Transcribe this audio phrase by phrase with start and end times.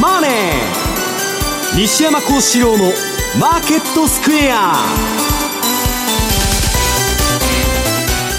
[0.00, 0.30] マネー」
[1.76, 4.74] 西山孝四郎の「マーケットスクエア」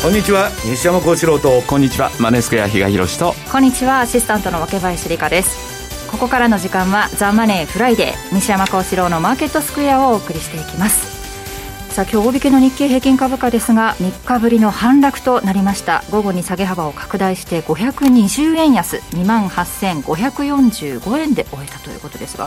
[0.04, 0.50] こんにちは。
[0.65, 1.61] 西山孝四郎と。
[1.61, 2.11] こんにちは。
[2.18, 3.36] マネースクエア比嘉宏と。
[3.51, 4.00] こんにちは。
[4.00, 5.71] アシスタントの若林理香です。
[6.11, 11.20] ここからの時間は「ザ・マネーフライデー」西山孝四郎のマーケットスクエアをお送りしていきます
[11.91, 16.05] さあ今日大引けの日経平均株価ですが3日ぶりの反落となりました。
[16.09, 22.46] 午後に下げ幅を拡大して520円安2万8545円で終えたということですが、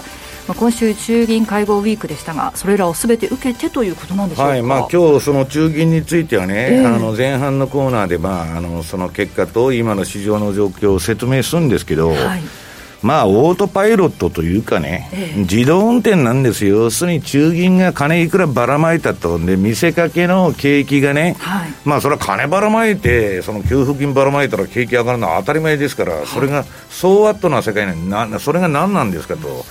[0.49, 12.64] まあ、今週中銀会合ウィークでしたがそれらをすべて受けてということなんでしょうか、はいまあ、今日その中銀についてはね、えー、あの前半のコーナーで、まあ、あのその結果と今の市場の状況を説明するんですけど、はい
[13.05, 16.85] まあ、オートパイロットというかね、ええ、自動運転なんですよ。
[16.85, 19.39] 要するに中銀が金いくらばらまいたと。
[19.39, 29.67] で、見せかけの景気がね、はい、まあ、それは金ばらまいて、その給付金ばらまいたら景気上がるのは当たり前ですから、はい、それが、ソーワットな世界にな、それが何なんですかと。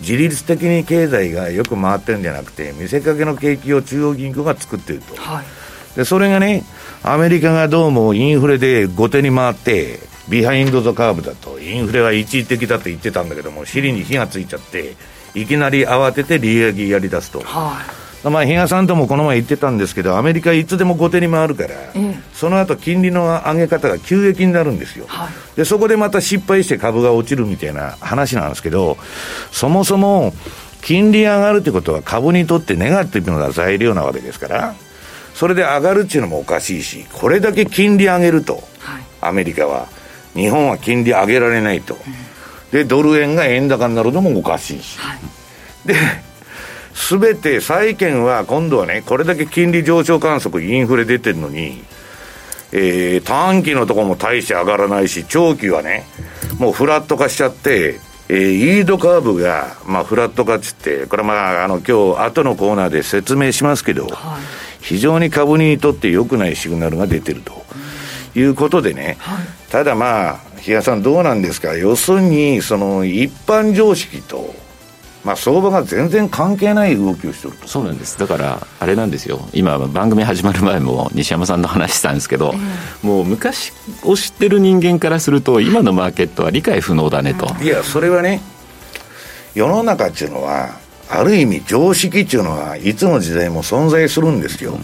[0.00, 5.14] 自律的に経済がよく回ってるんじゃなくて、見せかけの景気を中央銀行が作ってると。
[5.16, 6.64] はい、で、それがね、
[7.02, 14.96] アメリカがどうもインフレで後手に回って、ビハインド・ザ・カーブだと、インフレは一時的だと言ってたんだけども、尻に火がついちゃって、
[15.34, 17.40] いきなり慌てて利上げやりだすと。
[17.40, 18.04] はい。
[18.30, 22.14] まあ、比嘉さんともこの前言ってたんですけど、アメリカいつでも後手に回るから、え。
[22.32, 28.96] その後金利の上げ方が急激になるんですよ、はい、でそこでまた失敗して株が落ちるみたいな話なんですけど、
[29.52, 30.32] そもそも
[30.80, 34.74] 金利上がるってことは株にとってネガティブな材料なわけですから、
[35.34, 39.86] それで上がるっていうのもおかしいし、これだけ金利上げると、はい、アメリカは。
[40.34, 41.96] 日本は金利上げられないと、
[42.72, 45.18] でドル円が円高になるのもおかしいし、はい、
[45.88, 45.94] で、
[46.94, 51.82] すべて債券は今度はね、これだけ金利上昇観測、インフレ出てるのに、
[52.72, 56.06] えー、短期のところも大して上がらないし、長期はね、
[56.58, 64.14] もうフラット化しちゃって、えー、イードカーブが、まあ、フラット化っつって、これまあ、あの、今日、後のコーナーで説明しますけど、はい、
[64.80, 67.64] 非常に株にとって良くないシグナルが出てると。
[68.34, 74.54] いうことでね、はい、ただまあ、比嘉さん、どうなんですか、要するに、その一般常識と、
[75.24, 77.66] まあ、相場が全然関係ない動きをしてると。
[77.66, 78.18] そうなんです。
[78.18, 79.48] だからあれなんですよ。
[79.54, 83.72] 今番組始まる前も西山さんの話したんですけど、えー、もう昔
[84.02, 88.42] を知ってる人間からすると今のマーケットは理解不能だねと、いやそれはね
[89.54, 90.78] 世の中っていうのは
[91.08, 94.80] ある意味常識っていうのはいつの時代も存在するんですよ、うん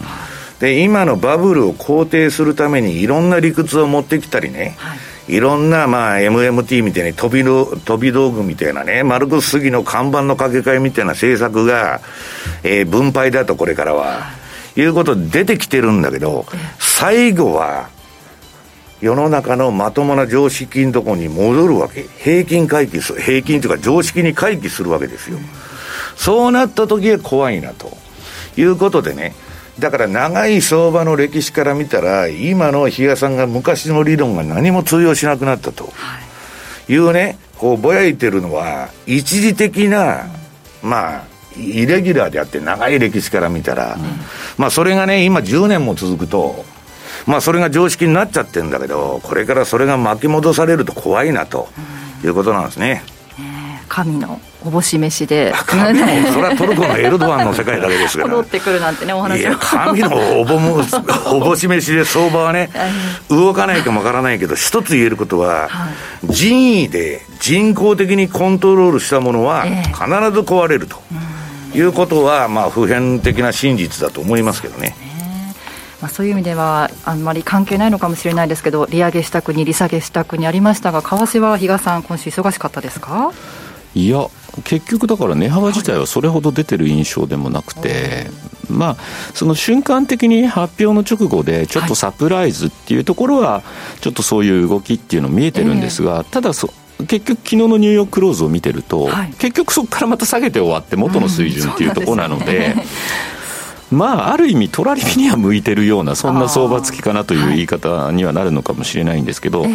[0.61, 4.95] で、今のバブルを肯定するためにいろんな理屈を持ってきたりね、は
[5.27, 11.99] い、いろんな、まあ、MMT みたいに飛び飛び道具みたいなね、マルクス杉の看板の掛け替えみたいな政策が、
[12.61, 14.31] えー、分配だとこれからは、は
[14.75, 16.45] い、いうことで出てきてるんだけど、
[16.77, 17.89] 最後は、
[19.01, 22.05] 世の中のまともな常識のところに戻るわけ。
[22.19, 25.39] 平均回帰する、平均というか常識に回帰するわけですよ。
[26.15, 27.97] そうなった時は怖いなと。
[28.57, 29.33] いうことでね、
[29.81, 35.91] だから長い相場の歴史から見たら、今の比嘉さんが昔の理論が何も通用しなくなったと。
[36.87, 36.95] い。
[36.97, 40.27] うね、こうぼやいてるのは、一時的な、
[40.83, 41.23] まあ、
[41.57, 44.01] イレギュラーであって長い歴史から見たら、うん、
[44.57, 46.63] まあそれがね、今10年も続くと、
[47.25, 51.69] まあそれが常識になっちゃってるんだけど、これからそれが巻き戻されると怖いなと
[52.23, 53.03] いうことなんですね。
[53.89, 55.53] 神のおぼし飯で。
[55.65, 58.29] 神のそれはトルコのエルドアンの世界だけですから。
[58.29, 60.83] 戻ってくるなんてねお話いや神のおぼむ
[61.31, 62.69] おぼし飯で相場はね
[63.29, 65.89] 動かないかもわからないけど一つ言えることは、は
[66.29, 69.81] い、人為で人工的にコントロールしたものは必
[70.31, 71.01] ず壊れると、
[71.73, 74.95] いうことはまあ普遍的な真実だと思いますけどね。
[76.01, 83.31] まあ、そういう意味ではあんまり関係ないのかもしれないですけど利上げした国利下げした国ありましたが為替は比嘉さん今週忙しかったですか？
[83.93, 84.27] いや
[84.63, 88.27] 結局だから値幅自体はそれほど出てる印象でもなくて、
[88.69, 88.97] まあ、
[89.33, 93.63] その瞬間的に発表の直後でちょっとサプライズっていうところは
[94.01, 96.69] ちょっとそういう動きっていうの見えてるんですが、ただそ
[97.07, 102.75] 結局昨日のニューヨーククローズを見てると、結局そこからまた下げて終わって元の水準っていうところなので。
[103.91, 109.65] まあ、ある意味、トラリピには向いてるような、そんな相場付きかなという言い方にはなるのかもしれないんですけど、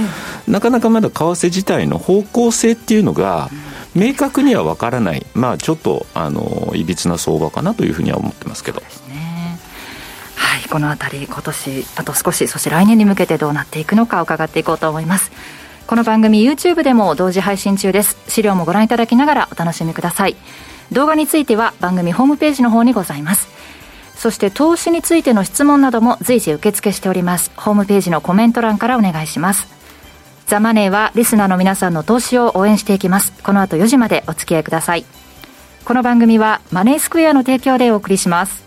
[0.48, 3.50] なかなかまだ為替自体の方向性っていうのが、
[3.96, 8.82] 明確には分からない、まあ、ちょっとあのいびつな相場かなというふうには思ってますけど。
[10.36, 15.32] はい、このあたり、今年あと少し、そして来年に向けてどうなっていくのか伺っていこうと思います。
[15.86, 18.18] この番組 YouTube でも同時配信中です。
[18.28, 20.36] 資料もご覧いただきながらお楽しみください。
[20.92, 23.48] 動画については番組ホームページの方にございます。
[24.14, 27.50] そして投資についての質問なども随時受付しております。
[27.56, 29.75] ホームページのコメント欄からお願いします。
[30.46, 33.32] ザ・マネーはリスナーの皆さんの投資を応援していきます。
[33.42, 35.04] この後4時までお付き合いください。
[35.84, 38.64] この番組はマネースクエアの提供でお送りします。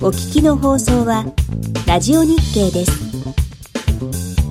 [0.00, 1.24] お聞きの放送は
[1.86, 4.45] ラジオ日経です。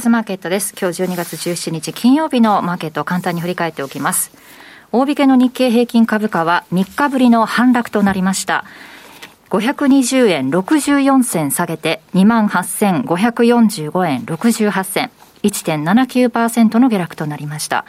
[0.00, 0.74] トゥデイズマーケットです。
[0.80, 4.30] 今日12月17日金曜日のマーケットを簡単に振り返っておきます。
[4.92, 8.64] 大引けの日経平均株価は3日ぶりの反落となりました。
[9.50, 15.10] 520円64銭下げて28,545円68銭。
[15.42, 17.84] 1.79%の下落となりました。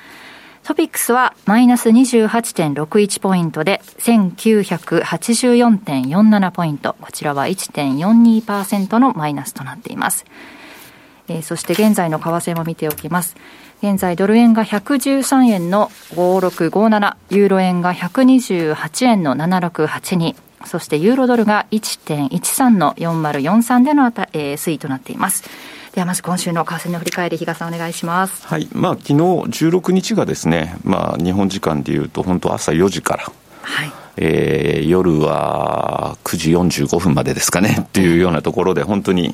[0.63, 6.97] トピックスはマイナス28.61ポイントで1984.47ポイント。
[6.99, 10.25] こちらは1.42%のマイナスとなっています。
[11.31, 13.35] えー、そして現在の為替も見ておきます。
[13.81, 20.35] 現在ドル円が113円の5657、ユーロ円が128円の7682、
[20.65, 25.43] そしてユーロドルが1.13の4043でのあた、えー、推移となっています。
[25.93, 28.45] ではまず今週の為替の振り返り、比嘉さんお願いします。
[28.45, 33.31] はい、まあ昨日16日がですね、まあ日本時間でいうと本当朝4時から。
[33.61, 33.91] はい。
[34.17, 39.33] えー、夜は9時45分までですかねっていうようなところで本当に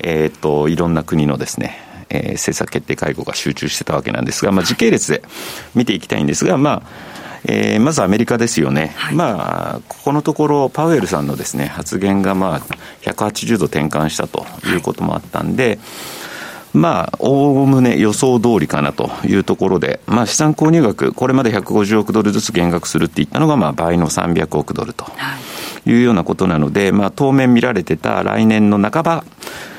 [0.00, 1.78] えーと、いろんな国のですね、
[2.10, 5.22] えー、政策決定会合が集中してたわけなんですが、まあ、時系列で
[5.74, 12.60] 見ていきたいんですが、まあえー、まずアメリカですよね、はい、まあ、ここのところ、パウエルさんのですね発言がまあ
[13.02, 15.78] 180度転換したということもあったんで、
[16.72, 25.04] まあ、おおむね予想通りかなというところで、まあ、資産購入額、これまで150億ドルずつ減額するって言ったのが、まあ、倍の300億ドルと。
[25.04, 25.08] い
[25.90, 29.24] いうようなことなので、まあ、当面見られてた来年の半ば、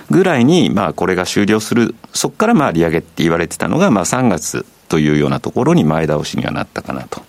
[0.09, 7.21] ぐらいに、まあ、これが終了する、そこからまあ利上げって言われてたのが、まあ、3月というようなところに前倒しにはなったかなと。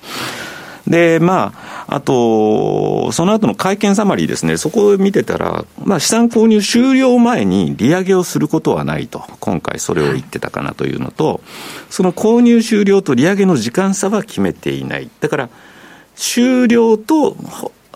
[0.87, 1.53] で、ま
[1.87, 11.43] あ、あと、その後の会見サマリーですね、そこを見てたら、まあ、資産購入終了前に利上げをすることはないと、今回それを言ってたかなというのと、
[11.91, 15.11] その購入終了と利上げの時間差は決めていない。
[15.21, 15.49] だから、
[16.17, 17.37] 終了と、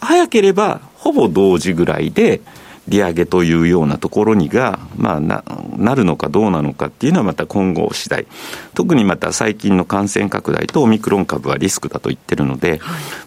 [0.05, 2.41] 早ければほぼ同時ぐらいで、
[2.87, 5.43] 利上げというようなところにが、まあな、
[5.77, 8.27] なるのかどうなのかっていうのはまた今後次第。
[8.75, 12.81] 特にまた最近の感染拡大とオミクロン株はリスクだと言ってるので、はい、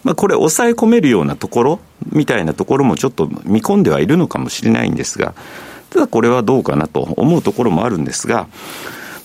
[0.04, 1.80] まあこれ抑え込めるようなところ
[2.12, 5.34] みたいなところもちょっと見込んではいるのかもしれないんですが、
[5.90, 8.46] ただこれはどうかなと思うところもあるんですが、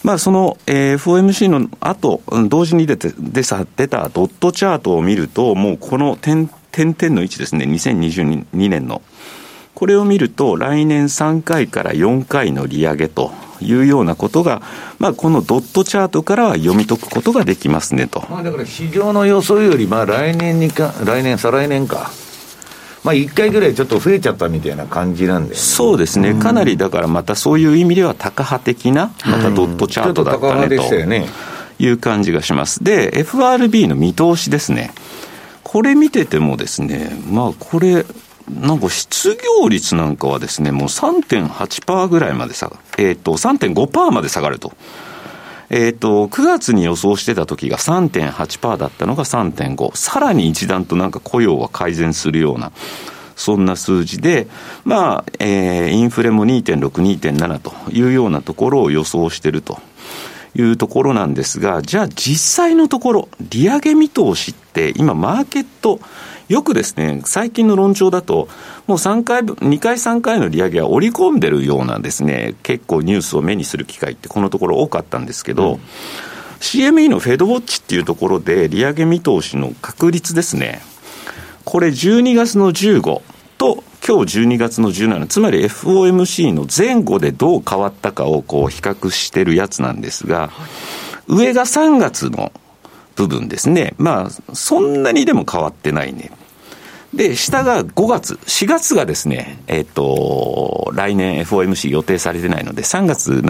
[0.04, 9.02] まあ、その、えー、FOMC の後、同時に出て、出さ、出たドットチャートを見ると、もうこの点、点々の位置ですね、2022年の。
[9.76, 14.62] これを見ると、来年3回から4回の利上げというようなことが、
[14.98, 18.24] まあ、このドットチャートからは読み解くことができますねと。
[18.30, 22.12] まあ、だから市場の予想より、まあ、来年にか、来年、再来年か。
[23.04, 31.28] まあ、1回ぐらいちょっと増えちゃったみたいな感じなんで、ね、そうですね、かなりだからまたそういう意味では、高派的な、またドットチャートだったね、
[31.78, 32.84] という感じがします。
[32.84, 34.94] で、FRB の見通しですね、
[35.74, 38.06] これ見ててもですね、まあ、これ、
[38.48, 43.04] なんか失業率なんかはですね、もう3.8%ぐらいまで下がる。
[43.04, 44.74] えっ、ー、と、3.5%まで下がると。
[45.72, 49.98] えっ、ー、と、9月に予想してた時が3.8%だったのが3.5。
[49.98, 52.72] さらに一段となんか雇用は改善するような、
[53.36, 54.46] そんな数字で、
[54.86, 59.80] まあ、えー、インフレも2.6、2.7というようなところを予想してると。
[60.56, 66.00] いうところなんですが、じゃあ実際のところ、利上げ見通しって今マーケット、
[66.50, 68.48] よくですね、最近の論調だと、
[68.86, 75.80] もう3回、2回3回の利上げは織り込んでるようなですね、結構ニュースを目にする機会ってこのところ多かったんですけど、うん、
[76.60, 80.82] CME のフェドウォッチっていうところで利上げ見通しの確率ですね、
[81.64, 83.22] これ12月の15
[83.58, 90.50] と今日12月の17、つまり FOMC の前後でどう変わったかをこう比較してるやつなんですが、
[91.28, 92.52] 上が3月の
[93.16, 93.94] 部分ですね。
[93.98, 96.32] まあ、そんなにでも変わってないね。
[97.14, 103.42] で、下が5月、4月がですね、えっ、ー、と、来年 FOMC 予定されてないので、3月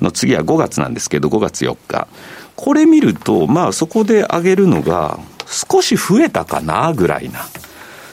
[0.00, 2.06] の次は5月なんですけど、5月4日。
[2.54, 5.18] これ見ると、まあそこで上げるのが
[5.48, 7.40] 少し増えたかな、ぐらいな。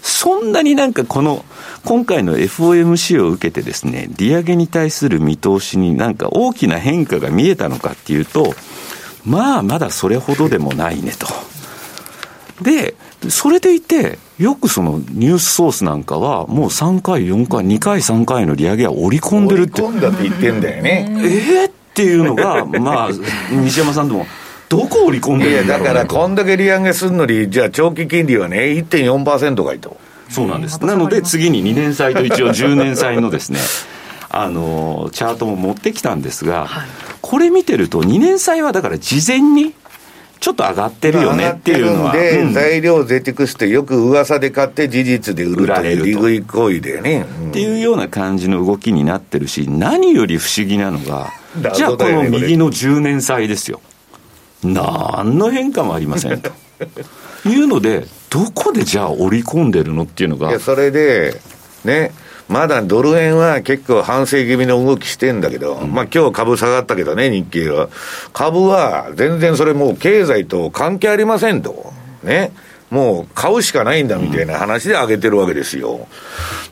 [0.08, 1.44] そんなになんかこの、
[1.84, 8.54] 今回の FOMC を受けてですね、利上げに対する見通しになんか大きな変化が見えたのかっていうと、
[9.26, 11.28] まあまだそれほどでもないねと。
[12.64, 12.96] で、
[13.30, 19.82] それでいて、よくそのニュースソースなんかは、もう3回、4回、2回、3回の利上げは織り込んでるって。
[19.82, 21.08] 織り込んだって言ってんだよね。
[21.20, 23.10] えー、っていうのが、まあ、
[23.52, 24.26] 西山さんでも。
[24.70, 29.98] どこ織り込んでるんだろうだから、こんだけ利上げするのに、じゃあ長期金利はね、1.4%がいいと。
[30.30, 30.84] そうなんです。
[30.84, 33.60] なので、次に2年債と一応 10年債のですね、
[34.30, 36.68] あの、チャートも持ってきたんですが、
[37.22, 39.74] これ見てると、2年債はだから事前に、
[40.40, 42.14] ちょっと上がってるよねっていうのは。
[42.14, 51.32] で、うん、材料出てくしてよく噂で買って事実で売るという利食い行為でね、うん、っていうような感じの動きになってるし、何より不思議なのが、
[51.74, 53.82] じゃあこの右の10年債ですよ。
[54.64, 56.52] 何の変化もありませんと。
[57.46, 60.60] いうので、どこでじゃあ織り込んでるのっていうのが。
[60.60, 61.40] それで、
[61.86, 62.12] ね、
[62.48, 67.90] まだドル円は結構反省気味の動きしてんだけど、うん、まあ今日株下がったけどね、日経は。
[68.34, 71.94] 株は全然それもう経済と関係ありませんと。
[72.24, 72.52] ね。
[72.90, 76.08] もう買うしかないんだみたいな話で上げてるわけですよ。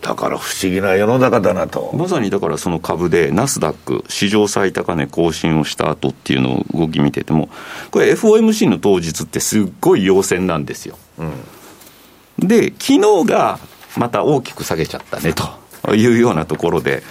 [0.01, 1.91] だから不思議な世の中だなと。
[1.93, 7.49] まさにだからその株でナスダック史上最高値更新をした後っていうのを動き見てても、
[7.91, 10.97] これ FOMC の当日ってすっごい陽線なんですよ。
[11.17, 13.59] うん、で、昨日が
[13.97, 15.65] また大きく下げちゃったねと。
[15.93, 17.03] いうようなところで、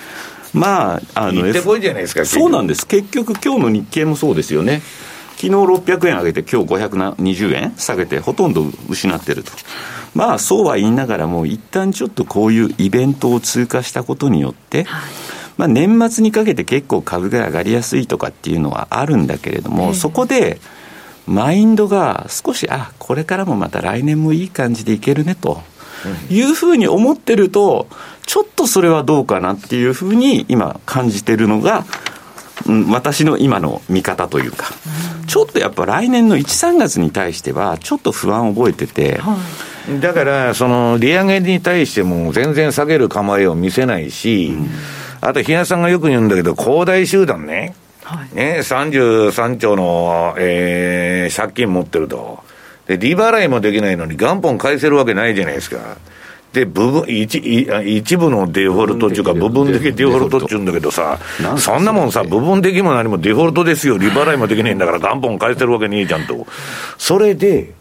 [0.53, 1.79] まあ、あの、F、
[2.25, 4.83] そうなんです、結局、今日の日経もそうですよね。
[5.45, 9.53] 昨日600円上げて、今日520円下げて、ほとんど失ってると。
[10.15, 15.11] まあ、そうは言いながらも、一旦ちょっとこういうイベントを通過したことによって、はい、
[15.59, 20.61] まあ、年末にかけて結構株が上がりやすいとかっていうのはあるんだけれども、そこで、
[21.27, 25.63] マインドが少し、あ、これからもまた来年もいい感じでいけるねと。
[26.31, 27.89] いうふうに思ってると、
[28.27, 31.85] ちょっとそれはどうかなっていうふうに今感じてるのが、うん、
[32.91, 34.67] 私の今の見方というか、
[35.27, 39.21] ちょっとやっぱ来年の1、3月に対しては、ちょっと不安を覚えてて、
[40.01, 44.69] だから、その利上げに対しても全然下げる構えを見せないし、うん、
[45.21, 52.43] あと、日野さんがよく言うんだけど、恒大集団ね、はい、ね33兆の、えー、借金持ってると。
[52.87, 55.97] で、利払いもできないのに元本返せるわけないじゃないですか。
[56.55, 61.19] で、部分、一、一部のデフォルトっていうか、部分的デフォルトっていうんだけどさ、
[61.59, 63.99] そんなもんさ、部分的も何もデフォルトですよ。
[63.99, 66.47] 利払いもできないんだから元本返せるわけねえじゃんと。
[66.97, 67.73] それで、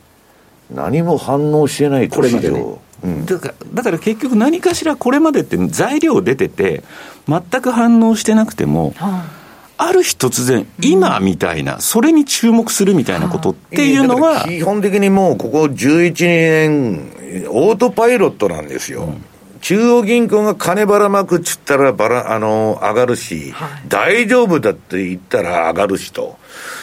[0.74, 2.66] 何も反応してないこれまで、ね、
[3.04, 6.84] うん、だからだから結局何かしらこれまでって材料出てて
[7.28, 9.43] 全く反応してなくても、はあ
[9.86, 14.46] ある日突然、今みたいな、それに注目するみたいなことっていうのは。
[14.48, 19.04] 基本的にもうここ11年、オートパイロットなんですよ。
[19.04, 19.26] うん
[19.64, 26.38] 中央銀行が金ばらまくっつったらばら、あの、上がるし、はい、大丈夫だって言ったら上がるしと。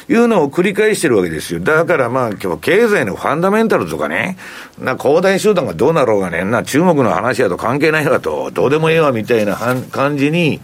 [0.09, 1.61] いうのを繰り返してるわけですよ。
[1.61, 4.39] だからまあ、今日経済のファンダメンタルとかね、
[4.79, 9.57] な、恒大集団がどうなろうがね、な、中国の話やと関係ないわと、どうでもええわみたいな
[9.93, 10.61] 感じに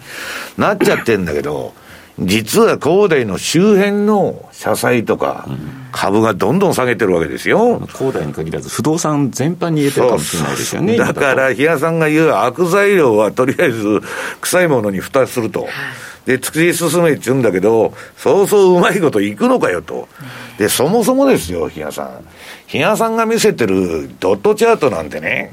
[0.56, 1.74] なっちゃってんだけど、
[2.18, 5.46] 実は恒大の周辺の社債とか、
[5.92, 7.86] 株がどんどん下げてるわけですよ。
[7.92, 10.96] 恒大に限らず、不動産全般に言えてるかもしれないですよね。
[10.96, 14.00] だから、比嘉さんが言う悪材料はとりあえず
[14.40, 15.68] 臭いものに蓋すると。
[16.26, 20.08] で、突き進めって言うんだけど、そうそううまいこといくのかよと。
[20.58, 22.24] で、そもそもですよ、比嘉さん。
[22.66, 25.52] 比嘉さんが見せてるドットチャートなんてね、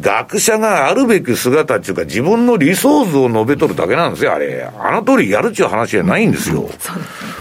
[0.00, 4.68] 学者があるべき姿っていうか、自分の理想図を述べとるだけなんですよ、あれ。
[4.78, 6.68] あの通りやるっちゅう話じゃないんですよ。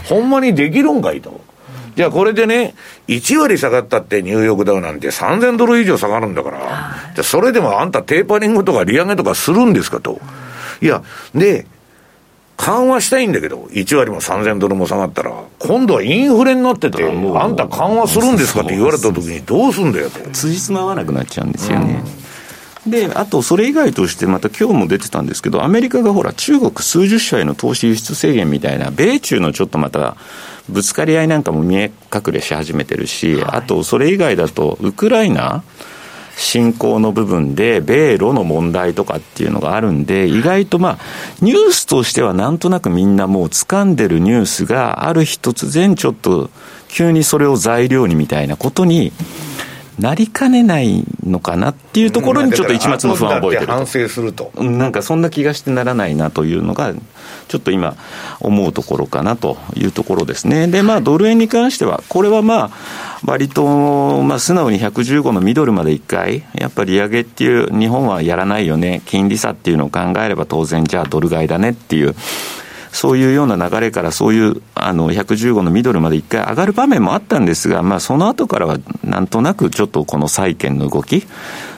[0.05, 1.41] ほんまにできるんかいと。
[1.95, 2.75] じゃあこれでね、
[3.07, 10.21] 1割下がったってニューヨークダウなんて3000ドル以上下がるんだから、じゃそれでもあんたテーパリングとか利上げとかするんですかと。
[10.79, 11.01] いや、
[11.33, 11.65] で、
[12.57, 20.19] 緩和したいんだけど、1割も3000ドルも下がったら、今度はインフレになってて、あんた緩和するんですかって言われたときに、どうすんだよと。
[20.31, 22.03] 辻褄合わなくなっちゃうんですよね。
[22.85, 30.17] うん、で、あと、それ以外として、また今日も出てたんですけど、アメリカがほら、中国数十社への投資輸出制限みたいな、米中のちょっとまた、
[30.67, 35.63] ぶつかり合いなんかも見え隠れし始めてるし、はい、あと、それ以外だと、ウクライナ、
[36.37, 40.99] 進行の部分で、米ロの問題とかっていうのがあるんで、意外とまあ、
[41.41, 46.49] ニュースとしてはなんとなくみんなもう掴んでるニュースがある日突然ちょっと
[46.89, 49.11] 急にそれを材料にみたいなことに
[49.99, 54.51] なりかねないのかなっていうところにちょっと一末の不安を覚えてる反省すると。
[54.61, 56.93] なんかそんな気がしてならないなというのが
[57.47, 57.95] ちょっと今
[58.39, 60.67] 思うところかなというところですね。
[60.67, 62.71] でまあドル円に関してはこれはまあ
[63.25, 69.01] 割とまあ素直に115のミドルまで1回やっぱり利上げっていう日本はやらないよね。
[69.05, 72.15] 金利差っていうのを考えれば当然じゃあドル買いだねっていう
[72.97, 81.27] そういうような流れからそういうあの115のミドルまで一回上がる場面もあったんですが、まあ、その後からはなんとなくちょっとこの債券の動き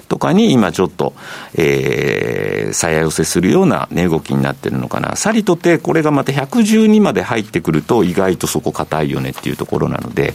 [0.08, 1.14] とかに今ちょっと、
[1.56, 5.18] えー、鞘寄せするような値動きになってるのかな。
[5.18, 10.34] さりとて、これがまた112まで入ってくると、意外とそこ硬いよねっていうところなので、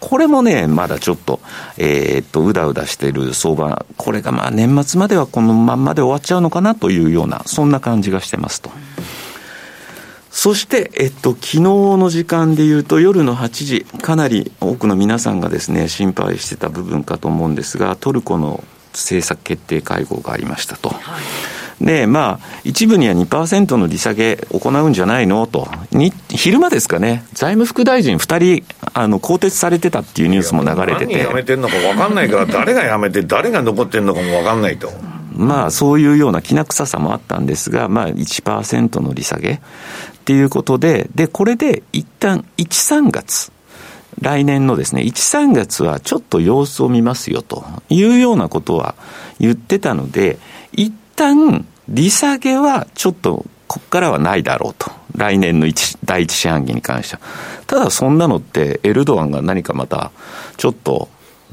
[0.00, 1.38] これもね、まだちょっと、
[1.76, 8.70] えー、っと、うだうだしてる相場、これがまあ年末まではこのまんまで終わっちゃうのかなというような、そんな感じがしてますと。
[10.36, 20.88] そして、えっと、昨日の時間でいうと、夜の8時、かなり多くの皆さんがですね、心配してた部分かと思うんですが、トルコの政策決定会合がありましたと。
[20.88, 20.96] は
[21.80, 25.46] い、で、まあ、一部には2%の利下げ行うんじゃないの？
[25.46, 25.68] と。
[25.92, 31.14] に、昼間ですかね、財務副大臣2人、あの、更迭されてたっていうニュースも流れてて。
[31.16, 34.92] 何辞めてんのか分かんないから、誰が辞めて、誰が残ってんのかも分かんないと。
[35.36, 39.60] まあ、そういうようなきな臭さもあったんですが、まあ、1%の利下げ。
[40.24, 43.52] っていうことで、で、これで一旦1、3月、
[44.22, 48.94] 来年のですね、1、3月はちょっと様子を見ますよというようなことは
[49.38, 50.38] 言ってたので、
[50.72, 54.90] 一旦利下げはちょっとここからはないだろうと。
[55.14, 57.20] 来年の一第一四半期に関しては。
[57.66, 60.10] ただそんなのってエルドアンが何かまた
[60.56, 61.10] ちょっと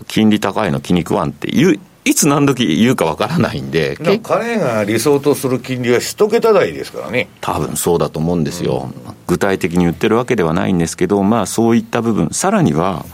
[0.07, 7.29] 金利高いの気に食わんっていういつ何時言うかわからないんで、彼が理想とする金利は一桁台ですからね。
[7.41, 13.05] 多分そうだと思うんですよ、うん、具体的に言ってるわけではないんですけど、まあそういった部分、さらには、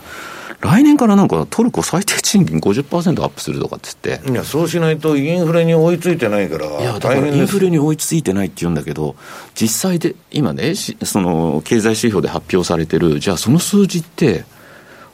[0.60, 4.32] 来年からなんかトルコ最低賃金50%アップするとかって言って。
[4.32, 6.66] いや、そうしないとインフレに追いついてないから。
[6.66, 9.16] いや、だからインフレに追いついてないって言うんだけど、
[9.54, 14.46] 実際で、今ね、その経済指標で発表されてる、じゃあその数字って、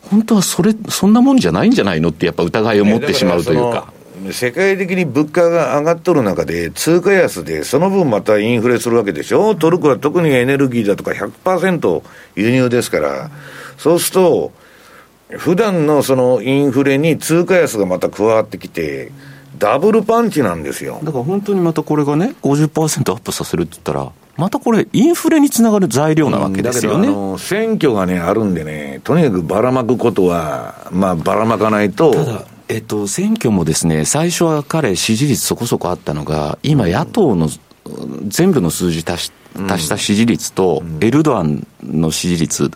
[0.09, 3.91] 本当はそれ、そんなもんじゃないんじゃないのって、やっぱ疑いを持ってしまうというか。
[4.31, 12.03] 世界的に物価が上がっとる中で、通貨安で、その分またインフレするわけでしょ、トルコは特にエネルギーだとか100%
[12.35, 13.31] 輸入ですから、
[13.77, 14.51] そうすると、
[15.29, 19.11] 普段のそのインフレに通貨安がまた加わってきて、
[19.57, 20.99] ダブルパンチなんですよ。
[21.03, 27.07] だから本当にまたこれがね、50%アップさせるって言ったら、またこれ、インフレにつながる材料なわけですよね。
[27.07, 32.11] うん、選挙がね、あるんでね、とにかくばらまくことは、まあ、ばらまかないと。
[32.13, 37.49] ただ、えっと、選挙もですね、最初は彼、支持率そこそこあったのが、今、野党の
[38.27, 39.31] 全部の数字足し
[39.69, 42.71] 足した支持率と、エルドアンの支持率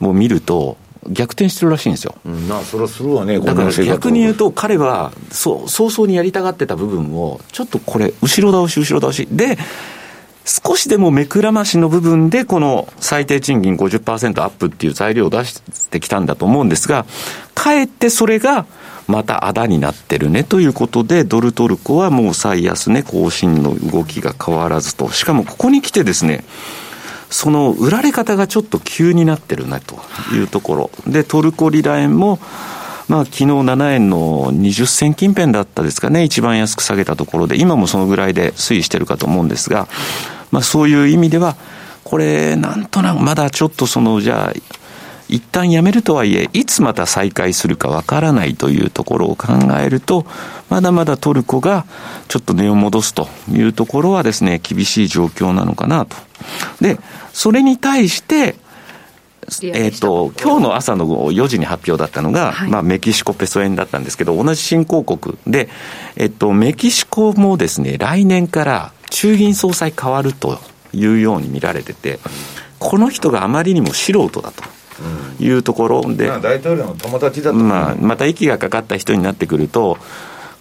[0.00, 0.76] を見ると、
[1.08, 2.16] 逆転してるらしいんですよ。
[2.24, 9.28] うん、まあ、それはするわね、だから逆に言うと、彼はそう早々にやりたがってた部分を、ちょっとこれ、後ろ倒し、後ろ倒し。
[9.30, 9.58] で、
[10.48, 17.04] 少しでも目くらましの部分で、この最低賃金50%アップっていう材料を出してきたんだと思うんですが、
[17.54, 18.64] かえってそれが、
[19.06, 26.44] またあだになってるねということで、ドルトルコはもう最安値更新の動きが変わらずと、しかもここに来てですね、
[27.28, 29.98] その売られ方がちょっと急になってるなと
[30.32, 30.90] いうところ。
[31.06, 32.38] で、トルコリラ円も、
[33.06, 39.88] まあ、昨日7円の20銭近辺だったですかね、一番安く下げたところで、今もそのぐらいで推移してるかと思うんですが、
[40.50, 41.56] まあ、そういう意味では、
[42.04, 44.78] これ、なんとなくまだちょっとその、じゃあ、
[45.28, 50.24] 一旦やめるとはいえ、いつまた再開するかわからないというところを考えると、
[50.70, 51.84] まだまだトルコが
[52.28, 56.16] ちょっと値を戻すというところはですね、厳しい状況なのかなと。
[56.80, 56.98] で、
[57.32, 58.56] それに対して、
[59.62, 65.68] えっ、ー、と、今日の朝の4時に発表だったのが、はい、まあ、メキシコペソ円だったんですけど、同じ新興国で、
[66.16, 70.58] えっ、ー、と、メキシコもですね、来年から中銀総裁変わると
[70.92, 72.18] いうように見られてて、
[72.78, 74.64] この人があまりにも素人だと。
[75.40, 79.96] いうところで、まあ、大統領の友達だと、まあ、また息がかかった人になってくると、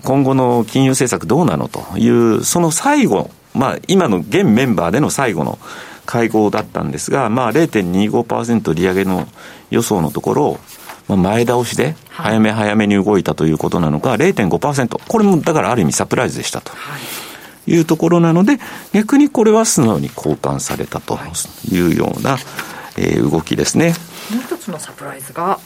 [0.04, 5.58] 今後の金融政策どうなのという、その最後、まあ、今の現メンバーでの最後の
[6.06, 9.28] 会合だったんですが、まあ、0.25%利上げの
[9.72, 10.60] 予想のところ、
[11.08, 16.72] まあ、前倒しで早め早めに動いたということなのか、0.5%、これもだからある意味サプライズでしたと。
[16.72, 17.27] い
[17.80, 18.60] うところなので、
[18.94, 21.20] 逆にこれは素直に交換されたと
[21.70, 22.38] いうような、
[22.98, 23.94] えー、動きですね。
[24.32, 25.60] もう一つのサプライズが。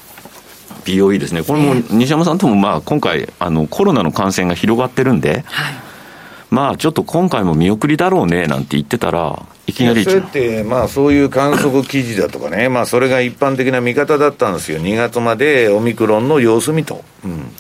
[0.86, 5.76] BOE ですね、これも西山さんともまあ今回、あのコロナの感染が広がってるんで、はい、
[6.50, 17.04] まあちょっと今回も見送りだろうねなんて言ってたら、いきなりそれって、まあ、そういう観測記事だとかね、まあ、それが一般的な見方だったんですよ、2月までオミクロンの様子見と。
[17.24, 17.52] うん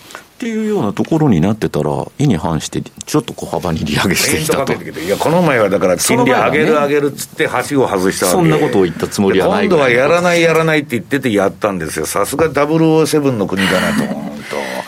[0.41, 4.73] っていうようなところになってたら、意に反して、ちょっと小幅に利上げしてきたと。
[4.73, 12.07] いや、この前はだから、金利上げる上げるっつって、はしご外したわけそんなことを言ったつもりはない今度はやらないやらないって言っててやったんですよ。
[12.07, 14.31] さすが007の国だなと。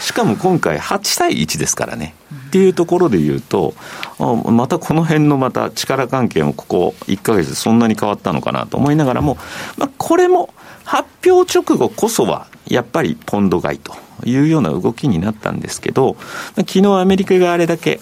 [0.01, 2.15] しかも今回8対1ですからね。
[2.47, 3.75] っていうところで言うと、
[4.17, 9.37] またこの辺のまた力関係もここ1か月そんなに変わったのかなと思いながらも、
[9.77, 10.51] まあ、これも
[10.83, 13.93] 発表直後こそはやっぱりポンド買いと。
[14.25, 16.15] いうような動きになったんですけど、
[16.55, 17.99] 昨日アメリカがあれだけ、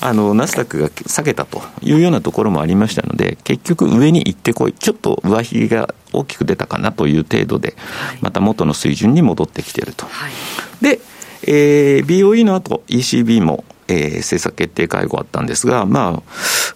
[0.00, 4.72] あの、ナスダックが下げたというようなところもありましたので、結局上に行ってこい。
[4.72, 7.76] ちょっと上髭が大きく出たかなという程度で、
[8.20, 10.06] また元の水準に戻ってきていると。
[10.06, 10.32] はい、
[10.82, 11.00] で、
[11.42, 16.22] えー、BOE の後 ECB もえー、政策決定会合あったんですが、まあ、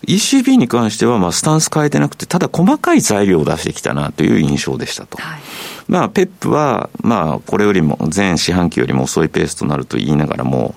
[0.07, 5.16] ECB に関しては、まあ、スタンス変えてなくて、ただ細かい材料を出してきたなという印象でしたと。
[5.18, 5.40] はい、
[5.87, 10.74] まあ、ペップは、まあ、これよりも、全四半期よりも遅いペースとなると言いながらも、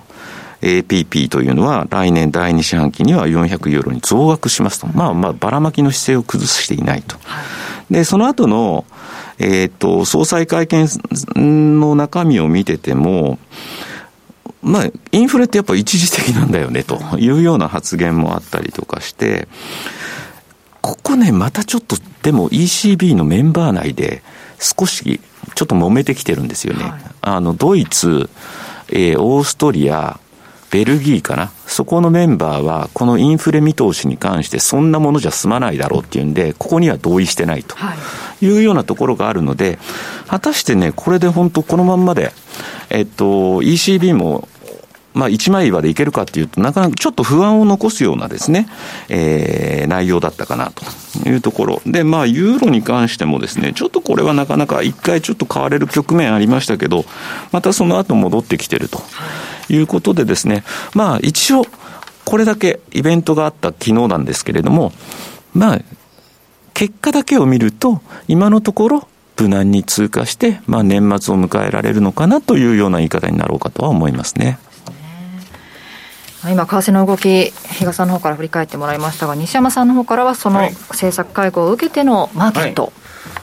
[0.61, 4.87] APP というのは来年第2四半期には400ユーロに増額しますと。
[4.87, 7.15] まあまあ、ばらまきの姿勢を崩していないと。
[7.23, 7.41] は
[7.91, 8.85] い、で、その後の、
[9.39, 10.87] えっ、と、総裁会見
[11.35, 13.37] の中身を見てても、
[14.67, 16.99] まあ、インフレってやっぱ一時的なんだよねと。
[17.17, 17.29] い。
[17.29, 19.47] うような発言もあったりとかして、
[20.81, 24.21] ここね、またちょっと、でも ECB のメンバー内で
[24.59, 25.19] 少し
[25.55, 26.83] ちょっと揉めてきてるんですよね。
[26.83, 28.29] はい、あの、ドイツ、
[28.89, 30.19] えー、オーストリア、
[30.69, 31.51] ベルギーかな。
[31.65, 37.75] そこのメンバーは、このインフレ見通しに関してそんなものじゃ済まないだろうっていうんで、ここには同意してないと。
[38.41, 38.47] い。
[38.49, 39.79] うようなところがあるので、
[40.27, 42.33] 果たしてね、これで本当このまんまで、
[42.89, 44.47] えっと、ECB も
[45.13, 48.67] まあ、一枚岩でいけるかっていうと、なかなかちょっと不安を残すようなですね、
[49.09, 51.81] えー、内容だったかなというところ。
[51.85, 57.05] で、まあ、ユーロに関してもですね、ちょっとこれはなかなか一回ちょっと買われる局面ありましたけど、
[57.51, 59.01] またその後戻ってきてると
[59.69, 61.65] いうことでですね、まあ、一応、
[62.25, 64.91] これだけイベントがあった昨日なんですけれども、
[65.53, 65.81] まあ、
[66.73, 69.07] 結果だけを見ると、今のところ、
[69.39, 74.59] 無難に通過して、まあ、年末を迎えられるのかなというような言い方になろうかとは思いますね。
[76.43, 82.83] 今、為替の動き、比嘉さんの方から振り返ってもらいましたが、西山さんの方からは、その政策会合を受けてのマーケット。
[82.83, 82.91] はい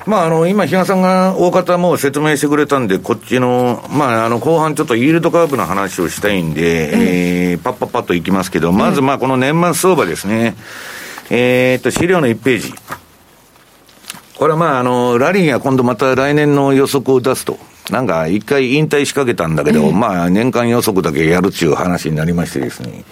[0.06, 10.56] まあ、あの、今、比嘉さんが大方もう説明してくれたんで、こっちの、まあ、あの、後半ちょっとイールドカーブの話をしたいんで、ええー、パッパッパッといきますけど、まず、まあ、この年末相場ですね。
[11.30, 12.74] えー、っと、資料の1ページ。
[14.44, 17.58] これはまあ、あの、ラリーが今度また来年の予測を出すと。
[17.88, 23.04] なんか一回引退しかけたんだけど、えー、まあ年間予測だけやるっていう話になりましてですね。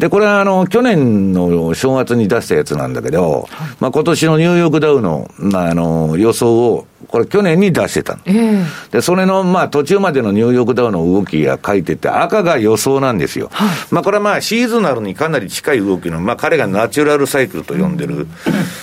[0.00, 3.48] で、これはあの、去年の正月に出したやつなんだけど、
[3.78, 13.50] まあ今年のニューヨークダウの、まああの、予想を、これ去年に出してたえー、で、それのまあ途中までのニューヨークダウの動きが書いてて、赤が予想なんですよ。
[13.52, 18.26] はい、まあこれはまあシーズナルにかなり近い動きの、まあ彼がナチュラルサイクルと呼んでる、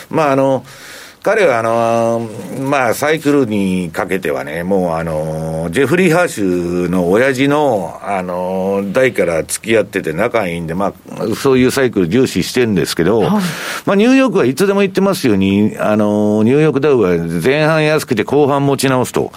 [0.10, 0.64] まああの、
[1.24, 2.30] 彼はあの
[2.68, 13.44] まあ、サイクルにかけてはね、もうあのジェフリー・ハーシュの親父の、あの代から付き合ってて仲いいんで、まあ、そういうサイクル重視してるんですけど、はい、
[13.86, 19.32] まあ、ニューヨークはいつでも言ってますように、あのニューヨークダウは前半安くて後半持ち直すと。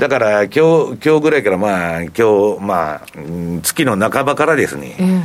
[0.00, 0.60] だから、今日、
[1.04, 3.02] 今日ぐらいからまあ、今日、まあ、
[3.62, 5.22] 月の半ばからですね、うん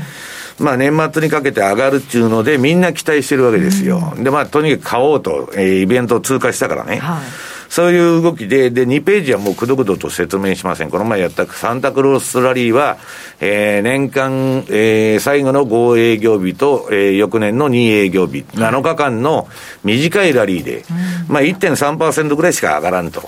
[0.60, 4.14] まあ、年末にかけて上がるっていうので、みんな期待してるわけですよ。
[4.18, 6.98] で、まあ、とにかく買おうと、えー、イベントを通過したからね。
[6.98, 10.92] はいそういう動きで、で、2ページはもうくどくどと説明しません。
[10.92, 12.98] この前やったサンタクロースラリーは、
[13.40, 19.48] えー、年間、えー、最後の5営業日と、えー、翌年の2営業日、7日間の
[19.84, 20.86] 短いラリーで、
[21.28, 23.24] まあ1.3%ぐらいしか上がらんと。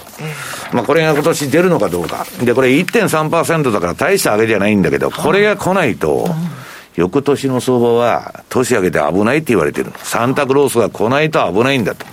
[0.72, 2.28] まあこれが今年出るのかどうか。
[2.44, 6.30] で、これ1.3%だから大した上げじゃないんだけど、これが来ないと、
[6.96, 12.06] 翌年の相場は年明けて危ないって言われてるサンタクロースが来ないと危ないんだと。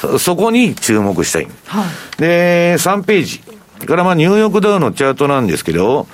[0.00, 1.48] そそこに注目したい。
[1.66, 1.84] は
[2.18, 3.40] い、で、3ページ。
[3.86, 6.06] からまあニューヨークダウのチャートなんですけど、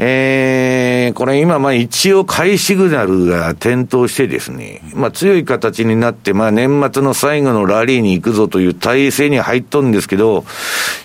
[0.00, 10.44] えー、これ今、まあ一応買いシグナルが点灯してですね、まあ強い形になって、まあ年末の最後のラリーに行くぞという体制に入っとるんですけど、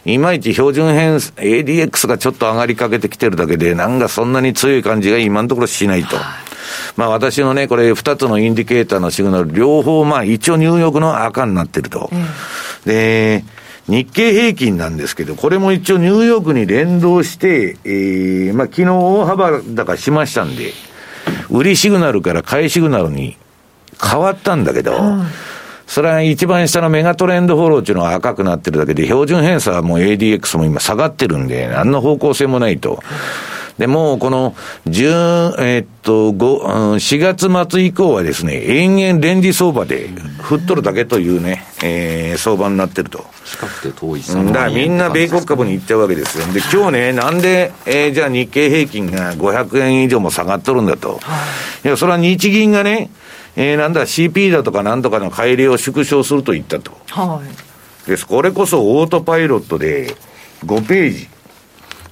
[0.06, 6.16] いまいち標準偏、ADX がちょっと上がりかけてきてるだけで、なんかそんなに強い感じが今のところしないと。
[6.96, 12.12] まあ私のね、これ二つのインディケーターのシグナル、両方まあ一応ニューヨークの赤になってると。
[12.86, 13.44] で、
[13.88, 20.72] 日経平均なんですけど、これも一応ニューヨークに連動して、えー、まあ昨日大幅高しましたんで、
[21.50, 23.38] 売りシグナルから買いシグナルに
[24.02, 24.94] 変わったんだけど、
[25.86, 33.04] それは一番下のメガトレンドフォローっていうのは赤くなってるだけで、標準偏差はもう ADX も今下がってるんで、何の方向性もないと。
[33.78, 34.56] で、もうこの、
[34.88, 40.10] 10、えー、っと、5、4月末以降はですね、延々レンジ相場で
[40.42, 43.26] 振っとるだけというね、えー、相場になってると。
[43.46, 46.46] 近くて遠いだからみんな米国株に行っちゃうわけですよ。
[46.54, 51.20] で、今日ね、なんで、えー、じゃあ日経平均が500円以上も下がっとるんだと。
[51.84, 53.10] いや、それは日銀がね、
[53.56, 56.92] えー、なんだ、CP だとかなんとかの帰りを縮小すると言ったと。
[57.10, 57.42] は
[58.06, 58.10] い。
[58.10, 58.26] です。
[58.28, 60.16] これこそオートパイロットで
[60.66, 61.33] 5ページ。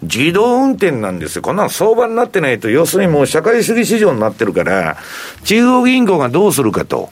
[0.02, 1.42] 自動運転なんですよ。
[1.42, 4.98] こんなの相場になってないと、要するにもう社会主義市場になってるから、
[5.44, 7.10] 中央銀行がどうするかと。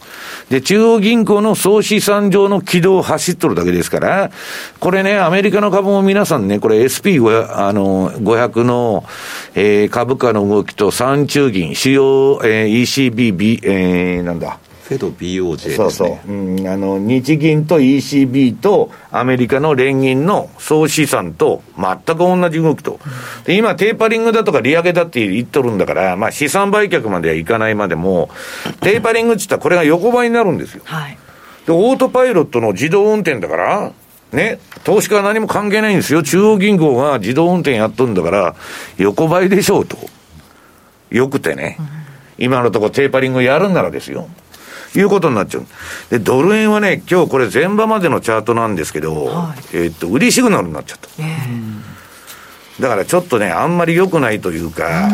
[0.49, 4.31] で、中央銀行の総資産上の軌道を走っとるだけですから、
[4.79, 9.05] これね、アメリカの株も皆さんね、これ SP500 あの500の、
[9.53, 14.57] えー、株価の動きと三中銀、主要、えー、ECB、B、えー、なんだ。
[14.89, 15.75] フェド BOJ ですね。
[15.75, 16.31] そうそう。
[16.31, 22.99] うん、あの、日銀と ECB とアメリカの連銀の総資産と全く同じ動きと。
[23.45, 28.31] で、今、テーパリングだとか利上げだって言っとるんだから、まあ、資産売却まではいかないまでも、
[28.81, 30.81] テーパリングって言ったらこれが横ばいになるんですよ。
[30.85, 31.17] はい。
[31.67, 33.91] で、オートパイロットの自動運転だから、
[34.31, 36.23] ね、投資家は何も関係ないんですよ。
[36.23, 38.55] 中央銀行が自動運転やっとるんだから、
[38.97, 39.97] 横ばいでしょうと。
[41.11, 41.77] よくてね。
[42.39, 44.27] 今のところテーパリングやるんならですよ。
[44.95, 45.65] いうことになっちゃう。
[46.09, 51.09] で、ドル円はね、今日これ前場までのチャートなんですけど、はい、えー、っと、売りシグナルになっちゃった。
[51.19, 55.09] えー、だからちょっとね、あんまり良くないというか、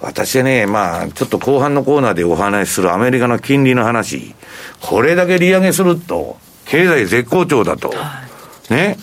[0.00, 4.34] 私はね、まあ、ちょっと後半のコーナーでお話しするアメリカの金利の話、
[4.80, 8.22] これだけ利上げすると、経済絶好調だと、は
[8.70, 8.96] い、ね。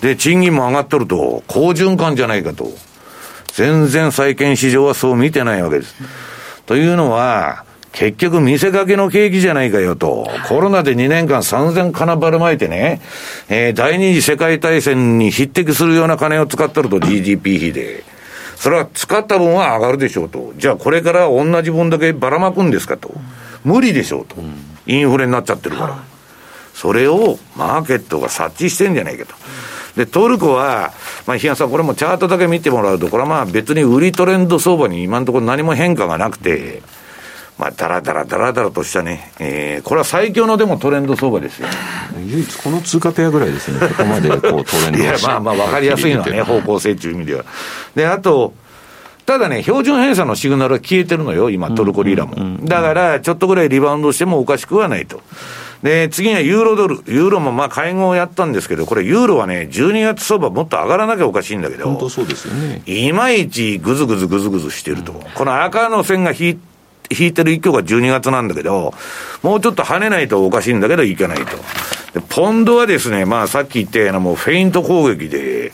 [0.00, 2.70] で、賃金も上がっとると、好循環じゃないかと。
[3.52, 5.94] 全然債券市場はそう見てないわけです。
[6.66, 10.28] というのは、結局見せかけの景気じゃないかよと。
[10.48, 13.00] コロナで2年間3000金ばらまいてね、
[13.48, 18.04] えー、第二次世界大戦に匹敵するような金を使ってると GDP 比で。
[18.56, 20.52] それは使った分は上がるでしょうと。
[20.56, 23.12] じゃあこれから同じ分だけばらまくんですかと。
[23.64, 24.36] 無理でしょうと。
[24.86, 26.12] インフレになっちゃってるから。
[26.72, 29.34] それをマーケットが察知してんじゃないかと。
[29.96, 30.92] で、トルコは、
[31.26, 36.82] まあ、日野さん、これもチャートだけ見てもらうと、これはまあ別に売りトレンド相場に今のところ何も変化がなくて、
[37.58, 41.74] まあ、だらだらだらだらとしたね、えー、これは最強のでもトレンド相場ですよ、ね、
[42.26, 47.44] 唯一この通貨ペアぐらいですね、ここまでこう トレンドいや、まあまあ、わかりやすいのはね、方向性という意味では。
[47.94, 48.54] で、あと、
[49.26, 52.58] ただね、標準偏差のシグナルは消えてるのよ、今、トルコリラも。
[52.64, 55.20] だから、ちょっとぐらいリバウンドしてもおかしくはないと。
[55.82, 57.02] で、次にはユーロドル。
[57.06, 62.82] ユーロもまあ会合をやったんですけど、これユーロはね、12月相場もっと上がらなきゃおかしいんだけど、本当そうですよね。
[62.86, 65.12] いまいちぐずぐずぐずぐずしてると。
[65.12, 66.58] この赤の線が引い
[67.18, 68.94] 引いてる一挙が12月なんだけど、
[69.42, 71.56] もうちょっと跳ねないとおかしいんだけど、いけないと。
[72.14, 75.72] で、ポンドはですね、まあさっき言ったようなもうフェイント攻撃で、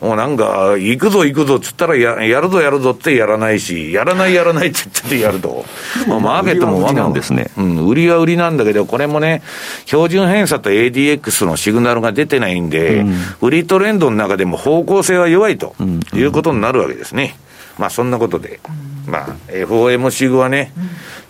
[0.00, 5.64] もうなんか、行くぞ行くぞっつったらや、やるぞやるぞってやらないし、やらないやらないって言ってやると。
[6.06, 7.50] まあ、マーケットもわなんですね。
[7.56, 9.42] うん、売りは売りなんだけど、これもね、
[9.86, 15.74] 標準偏差と ADX のシグナルが出てないんで、うん、売りトレンドの中でも方向性は弱いと
[16.14, 17.34] いうことになるわけですね。
[17.78, 18.60] まあそんなことで。
[19.06, 19.12] うん。
[19.12, 20.72] まあ、FOMC 後はね、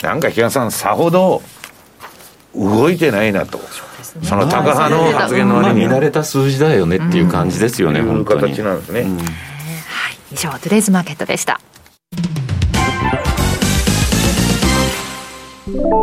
[0.02, 1.42] なんか比嘉さん、さほど
[2.54, 3.61] 動いてないなと。
[4.22, 8.54] その高派の発言の割に、まあ、見慣れた数字だよねっていう感じですよね、うん、本当に。
[8.54, 9.26] 形なんですね、うん、はい。
[10.32, 11.61] 以上トゥデイズマーケットでした。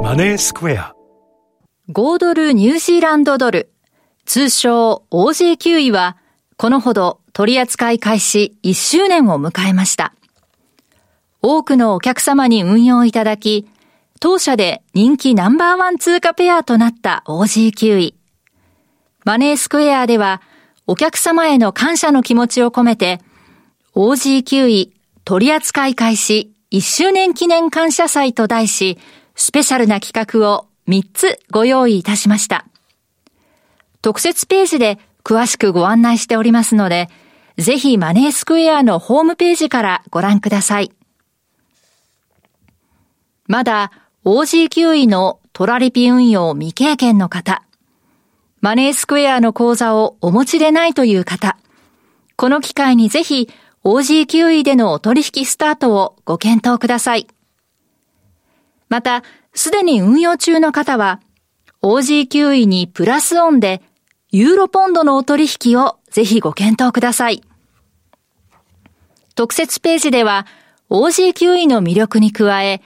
[0.03, 0.93] マネースクエア。
[1.89, 3.73] 5ドルニュージーランドドル。
[4.25, 6.17] 通称 OJ9 位は
[6.57, 10.13] このほど取扱い開始1周年を迎えました
[11.45, 13.67] 多くのお客様に運用いただき、
[14.21, 18.15] 当社で人気ナンバーワン通貨ペアとなった OG9 位。
[19.25, 20.41] マネースクエアでは、
[20.87, 23.19] お客様への感謝の気持ちを込めて、
[23.93, 24.93] OG9 位
[25.25, 28.97] 取扱い開始1周年記念感謝祭と題し、
[29.35, 32.65] スペシャルな企画を3つご用意いたしました。
[34.01, 37.09] 特設ページで詳しくご案内しておりますので、
[37.57, 40.93] ぜひマネースクエアのホームページからご覧ください。
[43.47, 43.91] まだ
[44.25, 47.63] OG9 位のトラリピ運用未経験の方、
[48.61, 51.57] マネースクエアの口座をお持ちでないという方、
[52.37, 53.49] この機会にぜひ
[53.83, 57.27] OG9 位でのお取引スタートをご検討ください。
[58.87, 61.19] また、すでに運用中の方は、
[61.81, 63.81] OG9 位にプラスオンで
[64.31, 67.43] ユーロポンドのお取引をぜひご検討ください。
[69.35, 70.45] 特設ページでは
[70.89, 72.81] OG9 の魅力に加え、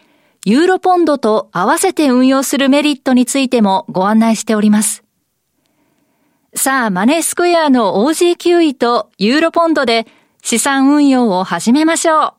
[0.50, 5.04] ユーロポンドと合わせて運用するメリットについてもご案内しております。
[6.56, 10.08] さあ、マネースクエアの OG9 位とユーロポンドで
[10.42, 12.34] 資産運用を始めましょう。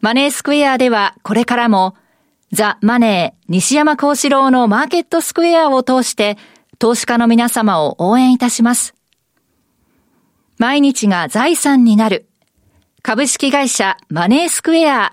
[0.00, 1.94] マネースクエアではこれからも
[2.50, 6.38] ザ・マネー西山幸四郎のマーケットスクエアを通して
[6.78, 8.94] 投資家の皆様を応援いたします。
[10.56, 12.26] 毎日が財産になる
[13.02, 15.12] 株式会社マネースクエア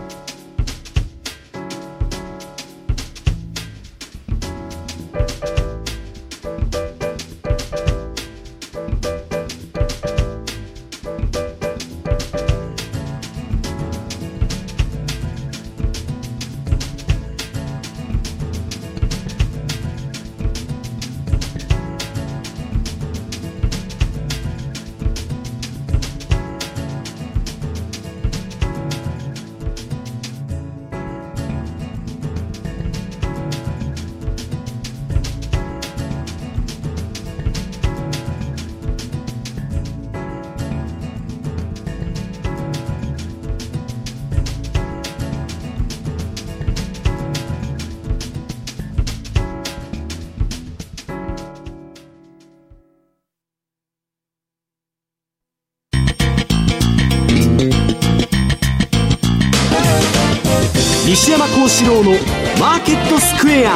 [61.81, 62.11] 西山幸四郎の
[62.59, 63.75] マーケットスクエア。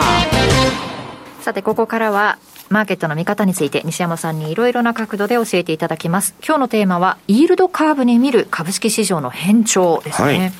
[1.41, 2.37] さてここからは
[2.69, 6.35] マーケットの見方について西山さんにいろいろな角度で教えていただきます。
[6.45, 10.51] 今日のテーマはイールドカーブに見る株式市場の変調ですね、はい。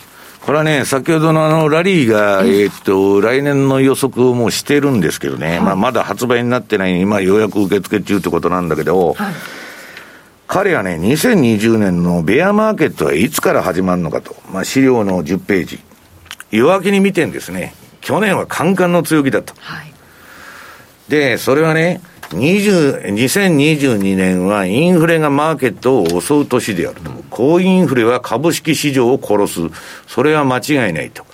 [0.44, 9.34] これはね、先ほどのあのラリーが、えっと、来年の予測をもうしてるんですけどね、まあ、まだ発売になってない、今、ようやく受付中ってことなんだけど、はい、
[10.48, 15.80] 彼はね、2020年のベアマーケットはいつから始まるのかと、まあ、資料の10ページ。
[16.52, 17.74] 弱気に見てんですね。
[18.02, 19.54] 去年はカンカンの強気だと。
[19.58, 19.94] はい、
[21.10, 27.12] で、それはね、20 2022年はインフレがマーケットを襲う年であると。
[27.30, 29.60] 高インフレは株式市場を殺す。
[30.08, 31.26] それは間違いないと。